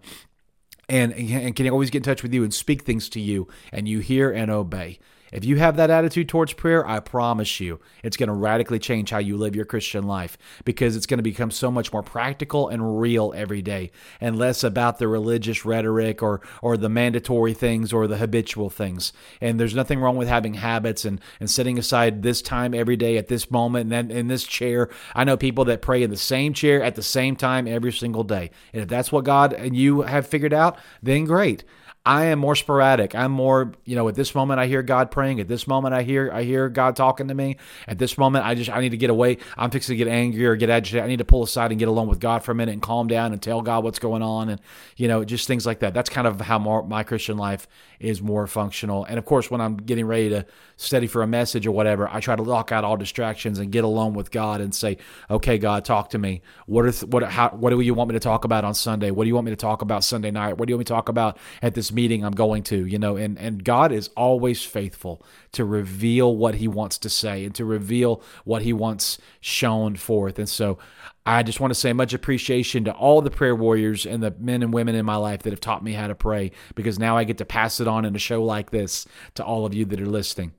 And, 0.90 1.14
and 1.14 1.56
can 1.56 1.66
He 1.66 1.70
always 1.70 1.90
get 1.90 2.00
in 2.00 2.04
touch 2.04 2.24
with 2.24 2.34
you 2.34 2.44
and 2.44 2.54
speak 2.54 2.84
things 2.84 3.08
to 3.10 3.22
you 3.22 3.48
and 3.72 3.88
you 3.88 4.00
hear 4.00 4.30
and 4.32 4.52
obey? 4.52 5.00
If 5.32 5.46
you 5.46 5.58
have 5.58 5.76
that 5.78 5.90
attitude 5.90 6.30
towards 6.30 6.54
prayer, 6.54 6.88
I 6.88 7.00
promise 7.00 7.60
you 7.60 7.80
it's 8.04 8.18
going 8.18 8.28
to 8.28 8.34
radically 8.34 8.80
change 8.80 9.10
how 9.10 9.20
you 9.20 9.38
live 9.38 9.56
your 9.56 9.66
Christian 9.66 10.06
life 10.06 10.38
because 10.66 10.96
it's 10.96 11.06
going 11.06 11.18
to 11.20 11.24
become 11.24 11.52
so 11.52 11.72
much 11.72 11.94
more 11.94 12.04
practical 12.04 12.68
and 12.68 13.00
real 13.00 13.34
every 13.36 13.62
day 13.62 13.92
and 14.20 14.38
less 14.38 14.64
about 14.64 14.98
the 14.98 15.08
religious 15.08 15.66
rhetoric 15.66 16.24
or 16.24 16.42
or 16.62 16.78
the 16.78 16.90
mandatory 16.90 17.54
things 17.54 17.94
or 17.94 18.08
the 18.08 18.18
habitual 18.18 18.70
things. 18.70 19.14
And 19.42 19.60
there's 19.60 19.76
nothing 19.76 20.00
wrong 20.00 20.18
with 20.18 20.28
having 20.28 20.56
habits 20.56 21.06
and, 21.06 21.22
and 21.40 21.50
setting 21.50 21.78
aside 21.78 22.24
this 22.24 22.42
time 22.42 22.74
every 22.74 22.96
day 22.96 23.18
at 23.18 23.28
this 23.28 23.52
moment 23.52 23.84
and 23.84 23.92
then 23.92 24.18
in 24.18 24.28
this 24.28 24.46
chair. 24.46 24.90
I 25.16 25.24
know 25.24 25.38
people 25.38 25.66
that 25.66 25.82
pray 25.82 26.04
in 26.04 26.10
the 26.10 26.18
same 26.18 26.54
chair 26.54 26.82
at 26.82 26.96
the 26.96 27.04
same 27.04 27.36
time 27.36 27.68
every 27.68 27.92
single 27.92 28.24
day. 28.24 28.52
And 28.74 28.82
if 28.82 28.88
that's 28.88 29.12
what 29.12 29.26
God 29.26 29.54
and 29.54 29.76
you 29.76 30.02
have 30.02 30.28
figured 30.28 30.54
out, 30.54 30.78
then 31.02 31.26
great. 31.26 31.64
I 32.06 32.26
am 32.26 32.40
more 32.40 32.56
sporadic. 32.56 33.14
I'm 33.14 33.32
more, 33.32 33.74
you 33.84 33.96
know, 33.96 34.08
at 34.08 34.16
this 34.16 34.34
moment 34.34 34.60
I 34.60 34.68
hear 34.68 34.82
God 34.82 35.12
praying. 35.12 35.40
At 35.42 35.50
this 35.50 35.68
moment 35.68 35.94
I 35.94 36.04
hear 36.04 36.32
I 36.34 36.44
hear 36.44 36.70
God 36.70 36.96
talking 36.96 37.28
to 37.28 37.34
me. 37.34 37.58
At 37.88 37.98
this 38.00 38.18
moment 38.18 38.46
I 38.46 38.56
just 38.56 38.70
I 38.70 38.80
need 38.80 38.90
to 38.90 38.98
get 38.98 39.10
away. 39.10 39.38
I'm 39.58 39.70
fixing 39.70 39.94
to 39.94 39.98
get 39.98 40.08
angry 40.08 40.46
or 40.46 40.56
get 40.56 40.70
agitated. 40.70 41.04
I 41.04 41.08
need 41.08 41.18
to 41.18 41.26
pull 41.26 41.44
aside 41.44 41.72
and 41.72 41.80
get 41.80 41.90
alone 41.90 42.08
with 42.08 42.20
God 42.20 42.44
for 42.44 42.54
a 42.54 42.56
minute 42.56 42.72
and 42.72 42.82
calm 42.82 43.08
down 43.08 43.34
and 43.34 43.42
tell 43.42 43.62
God 43.62 43.84
what's 43.84 44.00
going 44.00 44.22
on 44.24 44.50
and 44.50 44.62
you 44.96 45.10
know 45.10 45.26
just 45.26 45.46
things 45.46 45.66
like 45.66 45.80
that. 45.80 45.94
That's 45.94 46.10
kind 46.10 46.26
of 46.26 46.40
how 46.40 46.58
more, 46.58 46.84
my 46.84 47.04
Christian 47.04 47.38
life 47.38 47.68
is 48.00 48.22
more 48.22 48.48
functional. 48.48 49.04
And 49.04 49.20
of 49.20 49.26
course, 49.26 49.52
when 49.52 49.60
I'm 49.60 49.76
getting 49.76 50.06
ready 50.06 50.30
to 50.30 50.46
study 50.78 51.06
for 51.06 51.22
a 51.22 51.28
message 51.28 51.68
or 51.68 51.72
whatever, 51.72 52.08
I 52.08 52.22
try 52.22 52.38
to 52.38 52.44
lock 52.44 52.72
out 52.72 52.86
all 52.86 52.96
distractions 52.96 53.60
and 53.60 53.74
get 53.74 53.84
alone 53.84 54.14
with 54.14 54.32
God 54.32 54.62
and 54.62 54.74
say, 54.74 54.98
"Okay, 55.30 55.58
God, 55.58 55.84
talk 55.84 56.10
to 56.12 56.18
me. 56.18 56.42
What 56.66 56.86
are 56.86 56.92
th- 56.92 57.12
what 57.12 57.24
how 57.24 57.50
what 57.50 57.72
do 57.72 57.82
you 57.82 57.94
want 57.94 58.08
me 58.08 58.14
to 58.14 58.22
talk 58.22 58.46
about 58.46 58.64
on 58.64 58.74
Sunday? 58.74 59.12
What 59.12 59.26
do 59.26 59.28
you 59.28 59.36
want 59.36 59.46
me 59.46 59.52
to 59.52 59.58
talk 59.58 59.82
about 59.82 60.06
Sunday 60.06 60.32
night? 60.32 60.58
What 60.58 60.68
do 60.68 60.72
you 60.72 60.76
want 60.78 60.82
me 60.82 60.86
to 60.86 60.94
talk 60.94 61.10
about 61.10 61.38
at 61.62 61.76
this 61.76 61.89
meeting 61.92 62.24
I'm 62.24 62.34
going 62.34 62.64
to?" 62.64 62.86
You 62.86 63.00
know, 63.00 63.16
and 63.16 63.38
and 63.38 63.64
God 63.64 63.92
is 63.92 64.10
always 64.16 64.64
faithful 64.64 65.24
to 65.54 65.66
reveal 65.66 66.36
what 66.36 66.56
He 66.56 66.68
wants 66.68 66.98
to 67.00 67.10
say 67.10 67.46
and 67.46 67.56
to 67.56 67.66
reveal 67.66 68.22
what 68.46 68.62
He 68.62 68.74
wants 68.74 69.18
shown 69.42 69.96
forth. 69.96 70.40
And 70.40 70.50
so, 70.50 70.78
I 71.26 71.44
just 71.44 71.60
want 71.60 71.72
to 71.72 71.80
say 71.80 71.94
much 71.94 72.14
appreciation 72.14 72.86
to 72.86 72.92
all 72.92 73.22
the 73.22 73.32
prayer 73.32 73.56
warriors 73.56 74.06
and 74.06 74.24
the 74.24 74.34
men 74.40 74.64
and 74.64 74.74
women 74.74 74.96
in 74.96 75.06
my 75.06 75.16
life 75.16 75.44
that 75.44 75.52
have 75.52 75.62
taught 75.62 75.84
me 75.84 75.94
how 75.94 76.08
to 76.08 76.16
pray 76.16 76.52
because 76.76 76.98
now 76.98 77.18
I 77.18 77.24
get 77.24 77.38
to 77.38 77.46
pass 77.46 77.80
it 77.80 77.88
on 77.88 78.06
in 78.06 78.16
a 78.16 78.20
show 78.20 78.44
like 78.44 78.72
this 78.72 79.06
to 79.36 79.44
all 79.44 79.66
of 79.66 79.74
you 79.74 79.86
that 79.86 80.02
are 80.02 80.08
listening. 80.08 80.54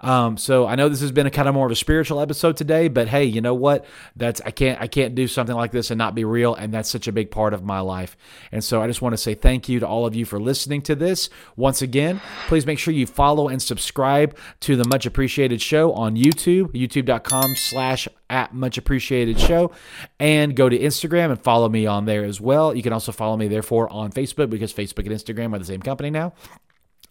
Um, 0.00 0.36
so 0.36 0.66
I 0.66 0.74
know 0.74 0.88
this 0.88 1.00
has 1.00 1.12
been 1.12 1.26
a 1.26 1.30
kind 1.30 1.48
of 1.48 1.54
more 1.54 1.66
of 1.66 1.72
a 1.72 1.76
spiritual 1.76 2.20
episode 2.20 2.56
today, 2.56 2.88
but 2.88 3.08
hey, 3.08 3.24
you 3.24 3.40
know 3.40 3.54
what? 3.54 3.84
That's 4.16 4.40
I 4.42 4.50
can't 4.50 4.80
I 4.80 4.86
can't 4.86 5.14
do 5.14 5.26
something 5.26 5.54
like 5.54 5.72
this 5.72 5.90
and 5.90 5.98
not 5.98 6.14
be 6.14 6.24
real, 6.24 6.54
and 6.54 6.72
that's 6.72 6.90
such 6.90 7.08
a 7.08 7.12
big 7.12 7.30
part 7.30 7.54
of 7.54 7.62
my 7.62 7.80
life. 7.80 8.16
And 8.52 8.62
so 8.62 8.82
I 8.82 8.86
just 8.86 9.02
want 9.02 9.12
to 9.12 9.18
say 9.18 9.34
thank 9.34 9.68
you 9.68 9.80
to 9.80 9.86
all 9.86 10.06
of 10.06 10.14
you 10.14 10.24
for 10.24 10.40
listening 10.40 10.82
to 10.82 10.94
this. 10.94 11.28
Once 11.56 11.82
again, 11.82 12.20
please 12.48 12.66
make 12.66 12.78
sure 12.78 12.94
you 12.94 13.06
follow 13.06 13.48
and 13.48 13.60
subscribe 13.60 14.36
to 14.60 14.76
the 14.76 14.84
Much 14.88 15.06
Appreciated 15.06 15.60
Show 15.60 15.92
on 15.92 16.16
YouTube, 16.16 16.72
youtube.com 16.72 17.54
slash 17.56 18.08
at 18.28 18.54
Much 18.54 18.78
Appreciated 18.78 19.38
Show, 19.40 19.72
and 20.18 20.54
go 20.54 20.68
to 20.68 20.78
Instagram 20.78 21.30
and 21.30 21.40
follow 21.42 21.68
me 21.68 21.86
on 21.86 22.04
there 22.04 22.24
as 22.24 22.40
well. 22.40 22.74
You 22.74 22.82
can 22.82 22.92
also 22.92 23.12
follow 23.12 23.36
me 23.36 23.48
therefore 23.48 23.92
on 23.92 24.12
Facebook 24.12 24.50
because 24.50 24.72
Facebook 24.72 25.06
and 25.06 25.10
Instagram 25.10 25.54
are 25.54 25.58
the 25.58 25.64
same 25.64 25.82
company 25.82 26.10
now. 26.10 26.32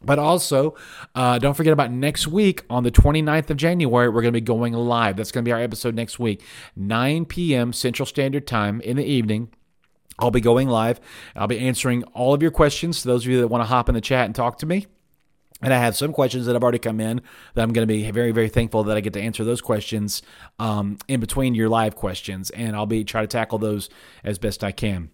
But 0.01 0.17
also, 0.17 0.75
uh, 1.13 1.39
don't 1.39 1.55
forget 1.55 1.73
about 1.73 1.91
next 1.91 2.25
week 2.25 2.63
on 2.69 2.83
the 2.83 2.91
29th 2.91 3.49
of 3.49 3.57
January, 3.57 4.07
we're 4.07 4.21
going 4.21 4.33
to 4.33 4.39
be 4.39 4.41
going 4.41 4.73
live. 4.73 5.17
That's 5.17 5.31
going 5.31 5.43
to 5.43 5.47
be 5.47 5.51
our 5.51 5.61
episode 5.61 5.93
next 5.93 6.19
week, 6.19 6.41
9 6.75 7.25
p.m. 7.25 7.73
Central 7.73 8.05
Standard 8.05 8.47
Time 8.47 8.79
in 8.81 8.95
the 8.95 9.03
evening. 9.03 9.49
I'll 10.17 10.31
be 10.31 10.41
going 10.41 10.69
live. 10.69 10.99
I'll 11.35 11.47
be 11.47 11.59
answering 11.59 12.03
all 12.13 12.33
of 12.33 12.41
your 12.41 12.51
questions. 12.51 13.01
To 13.01 13.07
those 13.07 13.25
of 13.25 13.31
you 13.31 13.39
that 13.41 13.47
want 13.47 13.61
to 13.61 13.67
hop 13.67 13.89
in 13.89 13.95
the 13.95 14.01
chat 14.01 14.25
and 14.25 14.35
talk 14.35 14.57
to 14.59 14.65
me. 14.65 14.87
And 15.61 15.73
I 15.73 15.77
have 15.77 15.97
some 15.97 16.13
questions 16.13 16.45
that 16.45 16.53
have 16.53 16.63
already 16.63 16.79
come 16.79 17.01
in 17.01 17.21
that 17.53 17.61
I'm 17.61 17.73
going 17.73 17.85
to 17.85 17.93
be 17.93 18.09
very, 18.11 18.31
very 18.31 18.47
thankful 18.47 18.85
that 18.85 18.95
I 18.95 19.01
get 19.01 19.11
to 19.13 19.21
answer 19.21 19.43
those 19.43 19.59
questions 19.59 20.21
um, 20.57 20.97
in 21.09 21.19
between 21.19 21.53
your 21.53 21.67
live 21.67 21.95
questions. 21.95 22.49
And 22.51 22.75
I'll 22.75 22.85
be 22.85 23.03
try 23.03 23.21
to 23.21 23.27
tackle 23.27 23.57
those 23.57 23.89
as 24.23 24.39
best 24.39 24.63
I 24.63 24.71
can. 24.71 25.11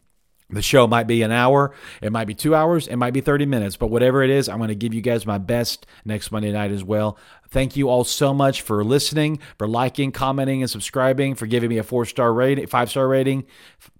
The 0.49 0.61
show 0.61 0.85
might 0.85 1.07
be 1.07 1.23
an 1.23 1.31
hour, 1.31 1.73
it 2.03 2.11
might 2.11 2.25
be 2.25 2.35
two 2.35 2.53
hours, 2.53 2.87
it 2.87 2.97
might 2.97 3.13
be 3.13 3.21
30 3.21 3.47
minutes, 3.47 3.77
but 3.77 3.87
whatever 3.87 4.21
it 4.21 4.29
is, 4.29 4.47
I'm 4.47 4.57
going 4.57 4.67
to 4.67 4.75
give 4.75 4.93
you 4.93 5.01
guys 5.01 5.25
my 5.25 5.39
best 5.39 5.87
next 6.05 6.31
Monday 6.31 6.51
night 6.51 6.71
as 6.71 6.83
well. 6.83 7.17
Thank 7.49 7.75
you 7.75 7.89
all 7.89 8.03
so 8.03 8.31
much 8.31 8.61
for 8.61 8.83
listening, 8.83 9.39
for 9.57 9.67
liking, 9.67 10.11
commenting, 10.11 10.61
and 10.61 10.69
subscribing, 10.69 11.33
for 11.33 11.47
giving 11.47 11.69
me 11.69 11.79
a 11.79 11.83
four 11.83 12.05
star 12.05 12.31
rating, 12.31 12.67
five 12.67 12.91
star 12.91 13.07
rating, 13.07 13.45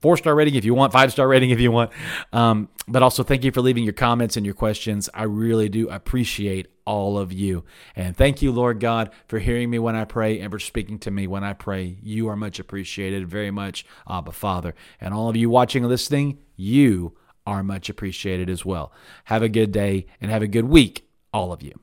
four 0.02 0.18
star 0.18 0.36
rating 0.36 0.54
if 0.54 0.66
you 0.66 0.76
want, 0.76 0.94
five 0.94 1.12
star 1.12 1.28
rating 1.28 1.50
if 1.50 1.60
you 1.60 1.72
want. 1.72 1.92
Um, 2.32 2.70
but 2.88 3.02
also, 3.02 3.24
thank 3.24 3.44
you 3.44 3.52
for 3.52 3.62
leaving 3.62 3.84
your 3.84 3.94
comments 3.94 4.38
and 4.38 4.46
your 4.46 4.56
questions. 4.56 5.10
I 5.16 5.24
really 5.24 5.70
do 5.70 5.90
appreciate 5.90 6.75
all 6.86 7.18
of 7.18 7.34
you. 7.34 7.64
And 7.96 8.16
thank 8.16 8.42
you, 8.42 8.52
Lord 8.52 8.80
God, 8.80 9.12
for 9.28 9.40
hearing 9.40 9.70
me 9.70 9.80
when 9.80 9.96
I 9.96 10.06
pray 10.06 10.40
and 10.40 10.52
for 10.52 10.60
speaking 10.60 11.00
to 11.00 11.12
me 11.12 11.28
when 11.28 11.44
I 11.44 11.54
pray. 11.54 11.98
You 12.02 12.30
are 12.30 12.36
much 12.36 12.60
appreciated, 12.60 13.28
very 13.28 13.52
much, 13.52 13.86
Abba 14.10 14.32
Father. 14.32 14.76
And 15.02 15.14
all 15.14 15.30
of 15.30 15.36
you 15.36 15.50
watching 15.50 15.84
and 15.84 15.90
listening, 15.90 16.40
you 16.56 17.18
are 17.46 17.64
much 17.64 17.90
appreciated 17.90 18.50
as 18.50 18.66
well. 18.66 18.92
Have 19.26 19.44
a 19.44 19.50
good 19.50 19.72
day 19.72 20.06
and 20.22 20.32
have 20.32 20.42
a 20.42 20.48
good 20.48 20.66
week, 20.66 21.08
all 21.34 21.52
of 21.52 21.62
you. 21.62 21.80